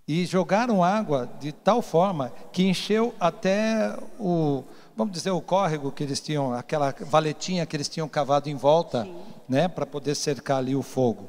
[0.06, 4.64] e jogaram água de tal forma que encheu até o
[5.00, 9.08] vamos dizer, o córrego que eles tinham, aquela valetinha que eles tinham cavado em volta,
[9.48, 11.26] né, para poder cercar ali o fogo.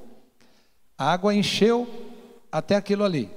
[0.97, 1.87] A água encheu
[2.51, 3.29] até aquilo ali.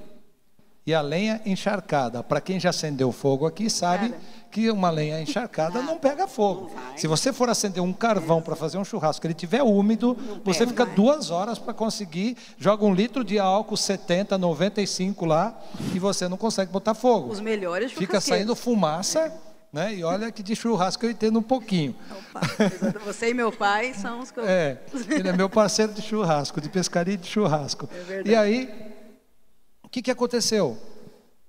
[0.86, 2.22] E a lenha encharcada.
[2.22, 4.14] Para quem já acendeu fogo aqui, sabe
[4.50, 6.68] que uma lenha encharcada não pega fogo.
[6.68, 6.98] Não vai.
[6.98, 10.70] Se você for acender um carvão para fazer um churrasco, ele tiver úmido, você pega.
[10.70, 15.58] fica duas horas para conseguir, joga um litro de álcool 70, 95 lá
[15.94, 17.32] e você não consegue botar fogo.
[17.32, 19.32] Os melhores Fica saindo fumaça,
[19.72, 19.92] né?
[19.94, 21.96] E olha que de churrasco eu entendo um pouquinho.
[22.10, 22.40] Opa,
[23.06, 24.44] Você e meu pai são os que eu...
[24.46, 24.78] É,
[25.10, 27.88] ele é meu parceiro de churrasco, de pescaria e de churrasco.
[27.90, 28.30] É verdade.
[28.30, 28.93] e aí,
[29.94, 30.76] que, que aconteceu?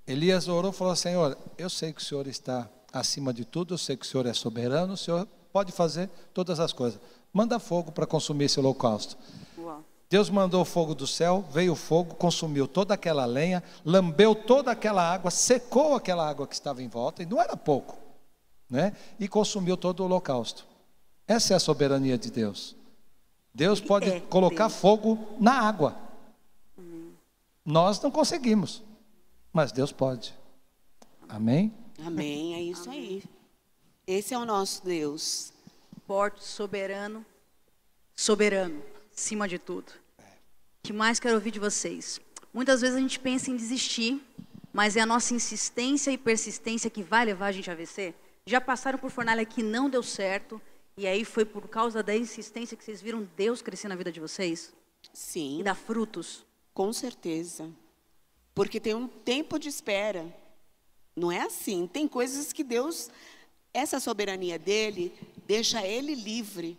[0.06, 3.78] Elias orou e falou: Senhor, eu sei que o Senhor está acima de tudo, eu
[3.78, 7.00] sei que o Senhor é soberano, o Senhor pode fazer todas as coisas.
[7.32, 9.18] Manda fogo para consumir esse holocausto.
[9.58, 9.84] Uau.
[10.08, 15.02] Deus mandou fogo do céu, veio o fogo, consumiu toda aquela lenha, lambeu toda aquela
[15.02, 17.98] água, secou aquela água que estava em volta, e não era pouco,
[18.70, 18.92] né?
[19.18, 20.64] E consumiu todo o holocausto.
[21.26, 22.76] Essa é a soberania de Deus.
[23.52, 24.78] Deus pode é colocar Deus.
[24.78, 26.05] fogo na água.
[27.66, 28.80] Nós não conseguimos,
[29.52, 30.32] mas Deus pode.
[31.28, 31.74] Amém?
[31.98, 33.24] Amém, é isso aí.
[34.06, 35.52] Esse é o nosso Deus.
[36.06, 37.26] Forte, soberano,
[38.14, 38.80] soberano,
[39.12, 39.90] acima de tudo.
[40.20, 40.22] O
[40.84, 42.20] que mais quero ouvir de vocês?
[42.54, 44.24] Muitas vezes a gente pensa em desistir,
[44.72, 48.14] mas é a nossa insistência e persistência que vai levar a gente a vencer.
[48.46, 50.62] Já passaram por fornalha que não deu certo,
[50.96, 54.20] e aí foi por causa da insistência que vocês viram Deus crescer na vida de
[54.20, 54.72] vocês
[55.12, 56.45] Sim, e dar frutos.
[56.76, 57.70] Com certeza.
[58.54, 60.26] Porque tem um tempo de espera.
[61.16, 61.86] Não é assim.
[61.86, 63.08] Tem coisas que Deus,
[63.72, 65.10] essa soberania dele,
[65.46, 66.78] deixa ele livre.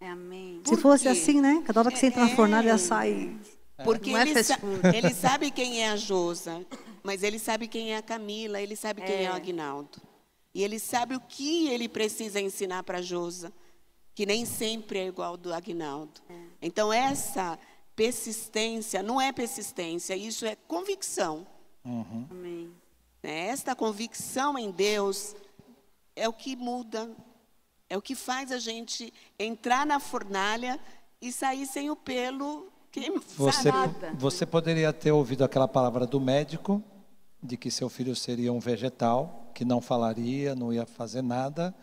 [0.00, 0.62] É, amém.
[0.64, 1.08] Se fosse quê?
[1.10, 1.62] assim, né?
[1.66, 2.34] Cada hora que você entra na É.
[2.34, 3.38] fornalha, sai.
[3.84, 4.58] Porque Não é ele, sa-
[4.94, 6.64] ele sabe quem é a Josa,
[7.02, 9.36] mas ele sabe quem é a Camila, ele sabe quem é, o É.
[9.36, 10.00] Agnaldo.
[10.54, 13.52] E ele sabe o que ele precisa ensinar para a Josa,
[14.14, 16.22] que nem sempre é igual ao do Agnaldo.
[16.62, 17.58] Então, essa
[17.96, 21.46] persistência não é persistência, isso é convicção.
[21.84, 22.70] Amém.
[23.22, 23.48] né?
[23.48, 25.34] Esta convicção em Deus
[26.14, 27.10] é o que muda,
[27.88, 30.78] é o que faz a gente entrar na fornalha
[31.20, 33.24] e sair sem o pelo queimado.
[33.36, 34.12] Você, Nada.
[34.18, 36.82] você poderia ter ouvido aquela palavra do médico,
[37.42, 41.74] de que seu filho seria um vegetal, que não falaria, não ia fazer nada,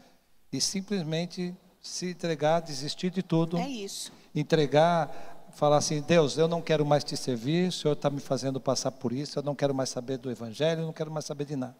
[0.52, 4.12] e simplesmente se entregar, desistir de tudo, É isso.
[4.34, 8.60] entregar, falar assim: Deus, eu não quero mais te servir, o Senhor está me fazendo
[8.60, 11.46] passar por isso, eu não quero mais saber do Evangelho, eu não quero mais saber
[11.46, 11.76] de nada.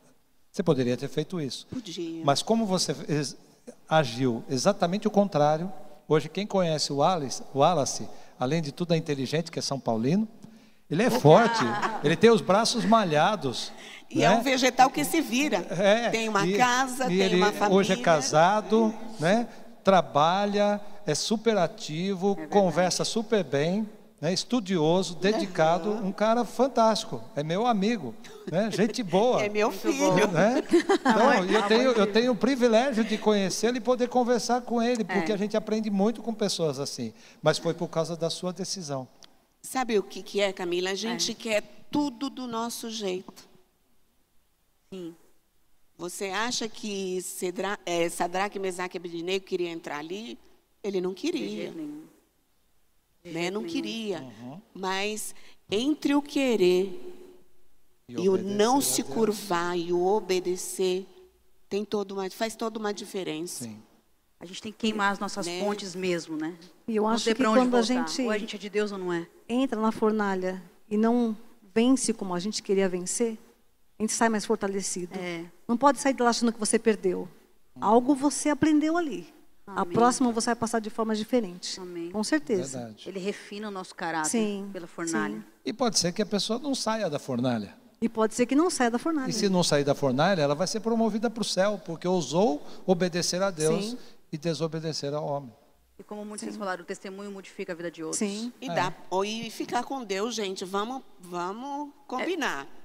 [0.52, 1.66] Você poderia ter feito isso.
[1.68, 2.24] Podia.
[2.24, 2.96] Mas como você
[3.90, 5.72] agiu exatamente o contrário,
[6.08, 8.08] hoje quem conhece o Wallace, o Wallace,
[8.40, 10.28] além de tudo é inteligente, que é São Paulino,
[10.90, 11.64] ele é forte,
[12.04, 13.72] ele tem os braços malhados.
[14.10, 14.26] E né?
[14.26, 15.66] é um vegetal que se vira.
[15.72, 17.76] É, tem uma e- casa, e tem ele uma família.
[17.76, 19.48] Hoje é casado, né?
[19.84, 23.88] Trabalha, é super ativo, conversa super bem,
[24.22, 24.32] né?
[24.32, 28.16] estudioso, dedicado, um cara fantástico, é meu amigo,
[28.50, 28.72] né?
[28.72, 29.42] gente boa.
[29.44, 30.28] É meu filho.
[30.32, 30.64] Né?
[31.04, 35.32] Então, eu tenho, eu tenho o privilégio de conhecê-lo e poder conversar com ele, porque
[35.32, 35.36] É.
[35.36, 37.14] a gente aprende muito com pessoas assim.
[37.42, 39.08] Mas foi por causa da sua decisão.
[39.62, 40.92] Sabe o que, que é, Camila?
[40.92, 43.34] A gente quer tudo do nosso jeito.
[44.94, 45.16] Sim.
[45.98, 50.38] Você acha que Cedra, é, Sadraque, Mesaque e Abednego queria entrar ali?
[50.84, 51.72] Ele não queria.
[53.24, 53.50] né?
[53.52, 54.26] Não queria.
[54.74, 55.34] Mas
[55.72, 57.00] entre o querer
[58.08, 61.06] e, o obedecer não se curvar e o obedecer,
[61.70, 63.64] tem toda uma, faz toda uma diferença.
[63.66, 63.82] Sim.
[64.40, 65.62] A gente tem que queimar as nossas Né?
[65.64, 66.58] pontes mesmo, né?
[66.86, 68.98] E eu Não acho que quando a gente Ou a gente é de Deus ou
[68.98, 69.26] não é.
[69.48, 71.36] entra na fornalha e não
[71.74, 73.38] vence como a gente queria vencer,
[74.00, 75.18] a gente sai mais fortalecido.
[75.20, 75.46] É.
[75.68, 77.28] Não pode sair de lá achando que você perdeu.
[77.80, 79.32] Algo você aprendeu ali.
[79.66, 79.94] A Amém.
[79.94, 81.80] próxima você vai passar de forma diferente.
[81.80, 82.12] Amém.
[82.12, 82.80] Com certeza.
[82.80, 83.08] Verdade.
[83.10, 85.36] Ele refina o nosso caráter Sim, pela fornalha.
[85.36, 85.44] sim.
[85.66, 87.74] E pode ser que a pessoa não saia da fornalha.
[88.02, 89.30] E pode ser que não saia da fornalha.
[89.30, 92.62] E se não sair da fornalha, ela vai ser promovida para o céu, porque ousou
[92.86, 93.98] obedecer a Deus Sim.
[94.34, 95.54] e desobedecer ao homem.
[95.98, 98.20] E como muitos vocês falaram, o testemunho modifica a vida de outros.
[98.20, 98.52] Sim.
[98.60, 98.76] E, É.
[98.76, 102.66] dá, ou e ficar com Deus, gente, vamos, vamos combinar.
[102.66, 102.83] E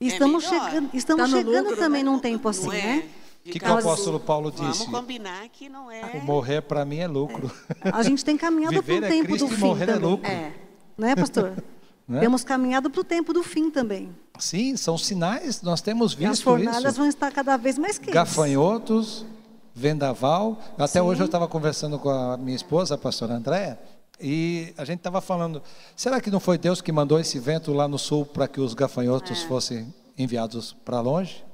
[0.00, 2.10] estamos É chegando, estamos Tá chegando lucro, também né?
[2.10, 2.82] num tempo assim, não é?
[2.82, 3.08] né?
[3.44, 4.90] O que, que o apóstolo Paulo Vamos disse?
[4.90, 6.02] combinar que não é.
[6.14, 7.48] O morrer para mim é lucro.
[7.80, 10.10] A gente tem caminhado para o é tempo Cristo do fim morrer é também.
[10.10, 10.30] lucro.
[10.30, 10.52] É.
[10.98, 11.52] Né, pastor?
[12.08, 12.20] Né?
[12.20, 14.14] Temos caminhado para o tempo do fim também.
[14.38, 16.94] Sim, são sinais, nós temos E as visto fornalhas isso.
[17.00, 18.14] vão estar cada vez mais quentes.
[18.14, 19.26] Gafanhotos,
[19.74, 20.56] vendaval.
[20.78, 23.76] Até hoje eu estava conversando com a minha esposa, a pastora Andréa,
[24.20, 25.62] e a gente estava falando,
[25.94, 28.74] será que não foi Deus que mandou esse vento lá no sul para que os
[28.74, 29.46] gafanhotos É.
[29.46, 31.44] fossem enviados para longe?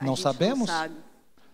[0.00, 0.68] A Não sabemos?
[0.68, 0.94] sabe.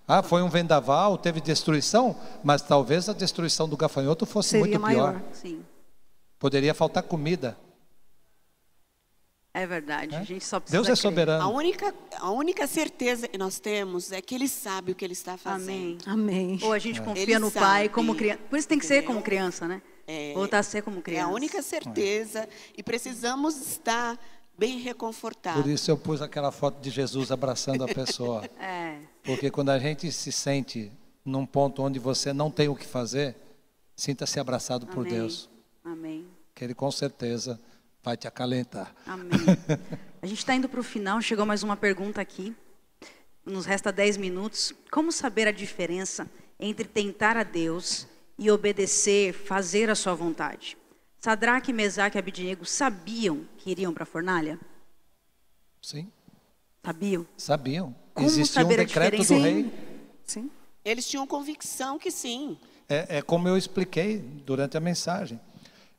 [0.06, 4.80] Ah, foi um vendaval, teve destruição, mas talvez a destruição do gafanhoto fosse Seria muito
[4.80, 5.14] maior.
[5.20, 5.22] pior.
[5.32, 5.64] Sim.
[6.38, 7.56] Poderia faltar comida.
[9.56, 10.12] É verdade.
[10.14, 10.18] É?
[10.18, 10.96] A gente só precisa Deus é crer.
[11.10, 11.44] soberano.
[11.44, 15.12] A única, a única certeza que nós temos é que Ele sabe o que Ele
[15.12, 15.98] está fazendo.
[16.06, 16.54] Amém.
[16.54, 16.58] Amém.
[16.62, 18.40] Ou a gente confia Ele no Pai sabe, como criança.
[18.50, 19.80] Por isso tem que ser como criança, né?
[20.34, 21.28] Voltar a ser como É criança.
[21.28, 24.18] a única certeza e precisamos estar
[24.58, 25.62] bem reconfortados.
[25.62, 28.42] Por isso eu pus aquela foto de Jesus abraçando a pessoa.
[28.60, 28.98] É.
[29.22, 30.92] Porque quando a gente se sente
[31.24, 33.34] num ponto onde você não tem o que fazer,
[33.96, 35.12] sinta-se abraçado por Amém.
[35.14, 35.48] Deus,
[35.82, 36.26] Amém.
[36.54, 37.58] que Ele com certeza
[38.04, 38.94] vai te acalentar.
[39.06, 39.30] Amém.
[40.20, 42.54] A gente está indo para o final, chegou mais uma pergunta aqui.
[43.44, 44.74] Nos resta 10 minutos.
[44.90, 46.30] Como saber a diferença
[46.60, 48.06] entre tentar a Deus
[48.38, 50.76] e obedecer, fazer a sua vontade?
[51.18, 54.58] Sadraque, Mesaque e Abidinego sabiam que iriam para a fornalha?
[55.80, 56.10] Sim,
[56.84, 57.26] Sabiam?
[57.36, 57.94] sabiam.
[58.12, 59.72] Como Existia um decreto do rei.
[60.24, 60.50] Sim.
[60.84, 62.58] Eles tinham convicção que sim.
[62.88, 65.40] É, é como eu expliquei durante a mensagem.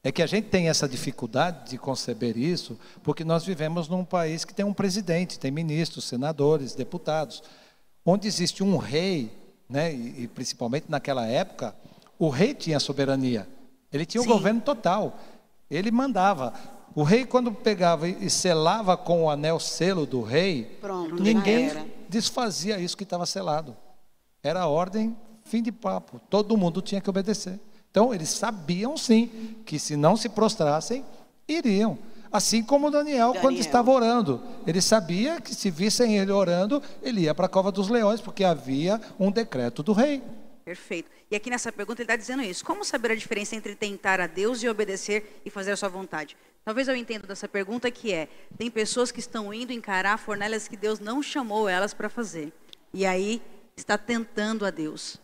[0.05, 4.45] É que a gente tem essa dificuldade de conceber isso, porque nós vivemos num país
[4.45, 7.41] que tem um presidente, tem ministros, senadores, deputados,
[8.05, 9.35] onde existe um rei,
[9.67, 11.75] né, e, e principalmente naquela época,
[12.19, 13.49] o rei tinha soberania.
[13.91, 14.29] Ele tinha o Sim.
[14.29, 15.19] governo total.
[15.71, 16.53] Ele mandava.
[16.93, 21.71] O rei, quando pegava e selava com o anel selo do rei, Pronto, ninguém
[22.07, 23.75] desfazia isso que estava selado.
[24.43, 26.21] Era ordem, fim de papo.
[26.29, 27.59] Todo mundo tinha que obedecer.
[27.95, 31.05] Então, eles sabiam sim que se não se prostrassem,
[31.47, 31.97] iriam.
[32.29, 33.61] Assim como Daniel, quando Daniel.
[33.61, 34.43] estava orando.
[34.67, 38.43] Ele sabia que se vissem ele orando, ele ia para a cova dos leões, porque
[38.43, 40.21] havia um decreto do rei.
[40.65, 41.09] Perfeito.
[41.31, 42.65] E aqui nessa pergunta ele está dizendo isso.
[42.65, 46.35] Como saber a diferença entre tentar a Deus e obedecer e fazer a sua vontade?
[46.65, 48.27] Talvez eu entenda dessa pergunta que é:
[48.57, 52.51] tem pessoas que estão indo encarar fornalhas que Deus não chamou elas para fazer.
[52.93, 53.41] E aí
[53.77, 55.17] está tentando a Deus.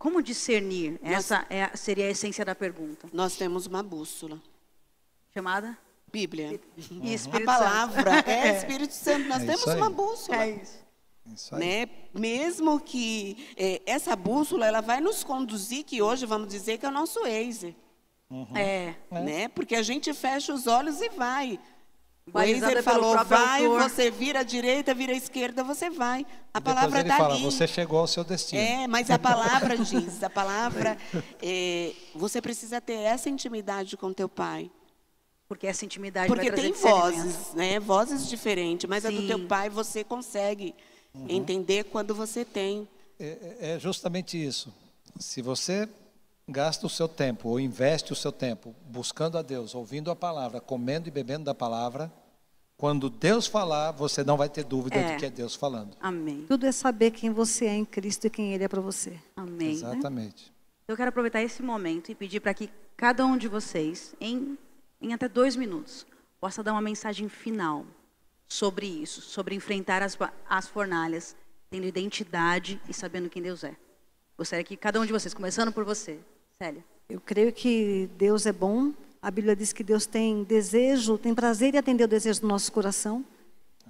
[0.00, 0.98] Como discernir?
[1.02, 3.06] Essa é a- seria a essência da pergunta.
[3.12, 4.40] Nós temos uma bússola.
[5.34, 5.76] Chamada?
[6.10, 6.58] Bíblia.
[6.90, 8.26] E A Espírito palavra Santo.
[8.30, 9.28] é Espírito Santo.
[9.28, 10.42] Nós É temos uma bússola.
[10.42, 10.80] É isso.
[11.34, 11.60] Isso aí.
[11.60, 11.88] Né?
[12.14, 16.88] Mesmo que eh, essa bússola ela vai nos conduzir, que hoje vamos dizer que é
[16.88, 17.76] o nosso Waze.
[18.54, 18.94] É.
[19.10, 19.48] Né?
[19.48, 21.60] Porque a gente fecha os olhos e vai.
[22.32, 23.88] Pelo falou, vai, autor.
[23.88, 26.24] você vira à direita, vira à esquerda, você vai.
[26.54, 27.42] A palavra está fala, ali.
[27.42, 28.60] você chegou ao seu destino.
[28.60, 30.96] É, mas a palavra diz, a palavra,
[31.42, 34.70] é, você precisa ter essa intimidade com teu pai.
[35.48, 37.80] Porque essa intimidade Porque vai trazer tem vozes, né?
[37.80, 39.26] Vozes diferentes, mas a do Sim.
[39.26, 40.72] teu pai você consegue
[41.28, 42.88] entender quando você tem.
[43.18, 44.72] É, é justamente isso.
[45.18, 45.88] Se você
[46.50, 50.60] gasta o seu tempo ou investe o seu tempo buscando a Deus, ouvindo a palavra,
[50.60, 52.12] comendo e bebendo da palavra,
[52.76, 55.12] quando Deus falar, você não vai ter dúvida É.
[55.12, 55.96] de que é Deus falando.
[56.00, 56.46] Amém.
[56.48, 59.18] Tudo é saber quem você é em Cristo e quem Ele é para você.
[59.36, 59.68] Amém.
[59.68, 59.72] né?
[59.74, 60.52] Exatamente.
[60.88, 64.58] Eu quero aproveitar esse momento e pedir para que cada um de vocês, em,
[65.00, 66.06] em até dois minutos,
[66.40, 67.84] possa dar uma mensagem final
[68.48, 71.36] sobre isso, sobre enfrentar as, as fornalhas,
[71.70, 73.76] tendo identidade e sabendo quem Deus é.
[74.36, 76.18] Gostaria que cada um de vocês, começando por você,
[76.62, 76.84] Célia.
[77.08, 78.92] Eu creio que Deus é bom.
[79.22, 82.70] A Bíblia diz que Deus tem desejo, tem prazer em atender o desejo do nosso
[82.70, 83.24] coração.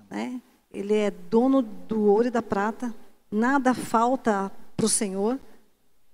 [0.09, 0.41] Né?
[0.73, 2.95] Ele é dono do ouro e da prata.
[3.29, 5.37] Nada falta para o Senhor.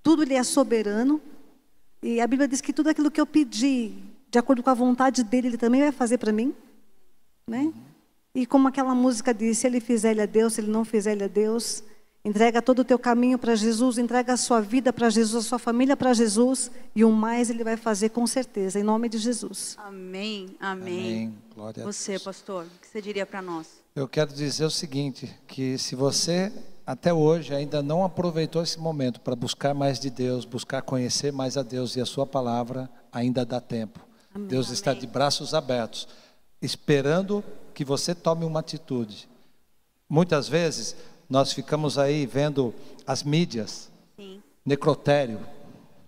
[0.02, 1.20] Tudo Ele é soberano.
[2.02, 3.92] E a Bíblia diz que tudo aquilo que eu pedi,
[4.30, 6.54] de acordo com a vontade dEle, Ele também vai fazer para mim.
[7.46, 7.70] Né?
[8.34, 10.54] E como aquela música diz, se Ele fizer, Ele é Deus.
[10.54, 11.84] Se Ele não fizer, Ele é Deus.
[12.26, 15.60] Entrega todo o teu caminho para Jesus, entrega a sua vida para Jesus, a sua
[15.60, 19.76] família para Jesus, e o mais Ele vai fazer com certeza, em nome de Jesus.
[19.78, 20.98] Amém, amém.
[20.98, 21.34] Amém.
[21.54, 22.24] Glória a Você, Deus.
[22.24, 23.68] pastor, o que você diria para nós?
[23.94, 26.52] Eu quero dizer o seguinte, que se você
[26.84, 31.56] até hoje ainda não aproveitou esse momento para buscar mais de Deus, buscar conhecer mais
[31.56, 34.00] a Deus e a sua palavra, ainda dá tempo.
[34.48, 36.08] Deus está de braços abertos,
[36.60, 39.28] esperando que você tome uma atitude.
[40.08, 40.96] Muitas vezes
[41.28, 42.74] nós ficamos aí vendo
[43.06, 44.40] as mídias, Sim.
[44.64, 45.40] necrotério,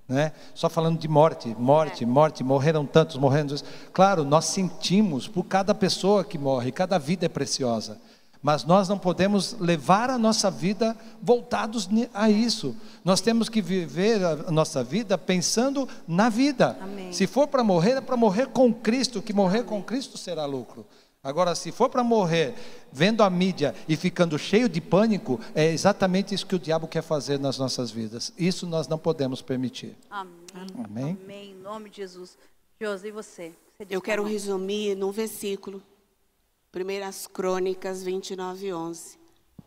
[0.09, 0.33] né?
[0.55, 3.55] Só falando de morte, morte, morte, morreram tantos, morrendo.
[3.93, 8.01] Claro, nós sentimos por cada pessoa que morre, cada vida é preciosa.
[8.41, 12.75] Mas nós não podemos levar a nossa vida voltados a isso.
[13.05, 16.79] Nós temos que viver a nossa vida pensando na vida.
[16.81, 17.13] Amém.
[17.13, 20.87] Se for para morrer, é para morrer com Cristo, que morrer com Cristo será lucro.
[21.29, 22.55] Agora, se for para morrer
[22.91, 27.03] vendo a mídia e ficando cheio de pânico, é exatamente isso que o diabo quer
[27.03, 28.33] fazer nas nossas vidas.
[28.39, 29.95] Isso nós não podemos permitir.
[30.09, 30.33] Amém.
[30.55, 31.19] Amém.
[31.23, 31.51] Amém.
[31.51, 32.39] Em nome de Jesus.
[32.81, 33.53] Josi, e você?
[33.79, 35.83] Você Eu quero resumir num versículo.
[36.73, 39.19] Primeiras Crônicas 29, 11.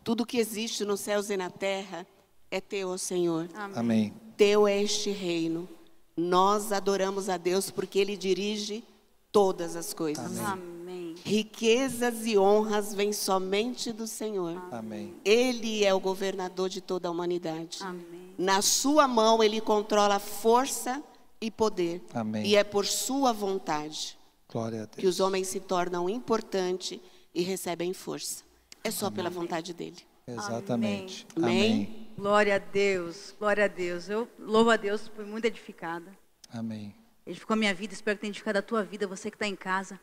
[0.04, 2.08] Tudo que existe nos céus e na terra
[2.50, 3.48] é teu, ó Senhor.
[3.54, 4.12] Amém.
[4.36, 5.70] Teu é este reino.
[6.18, 8.84] Nós adoramos a Deus porque Ele dirige
[9.32, 10.40] todas as coisas.
[10.40, 10.81] Amém.
[11.24, 14.62] Riquezas e honras vêm somente do Senhor.
[14.72, 15.14] Amém.
[15.24, 17.80] Ele é o governador de toda a humanidade.
[17.82, 18.34] Amém.
[18.38, 21.02] Na sua mão ele controla força
[21.40, 22.04] e poder.
[22.14, 22.46] Amém.
[22.46, 24.18] E é por sua vontade
[24.52, 27.00] Glória a que os homens se tornam importantes
[27.34, 28.44] e recebem força.
[28.84, 29.98] É só pela vontade dele.
[30.28, 31.26] Exatamente.
[31.36, 31.74] Amém.
[31.74, 32.08] Amém.
[32.18, 34.10] Glória a Deus, glória a Deus.
[34.10, 36.12] Eu louvo a Deus, fui muito edificada.
[36.52, 36.94] Amém.
[37.26, 39.56] Edificou a minha vida, espero que tenha edificado a tua vida, você que está em
[39.56, 40.00] casa.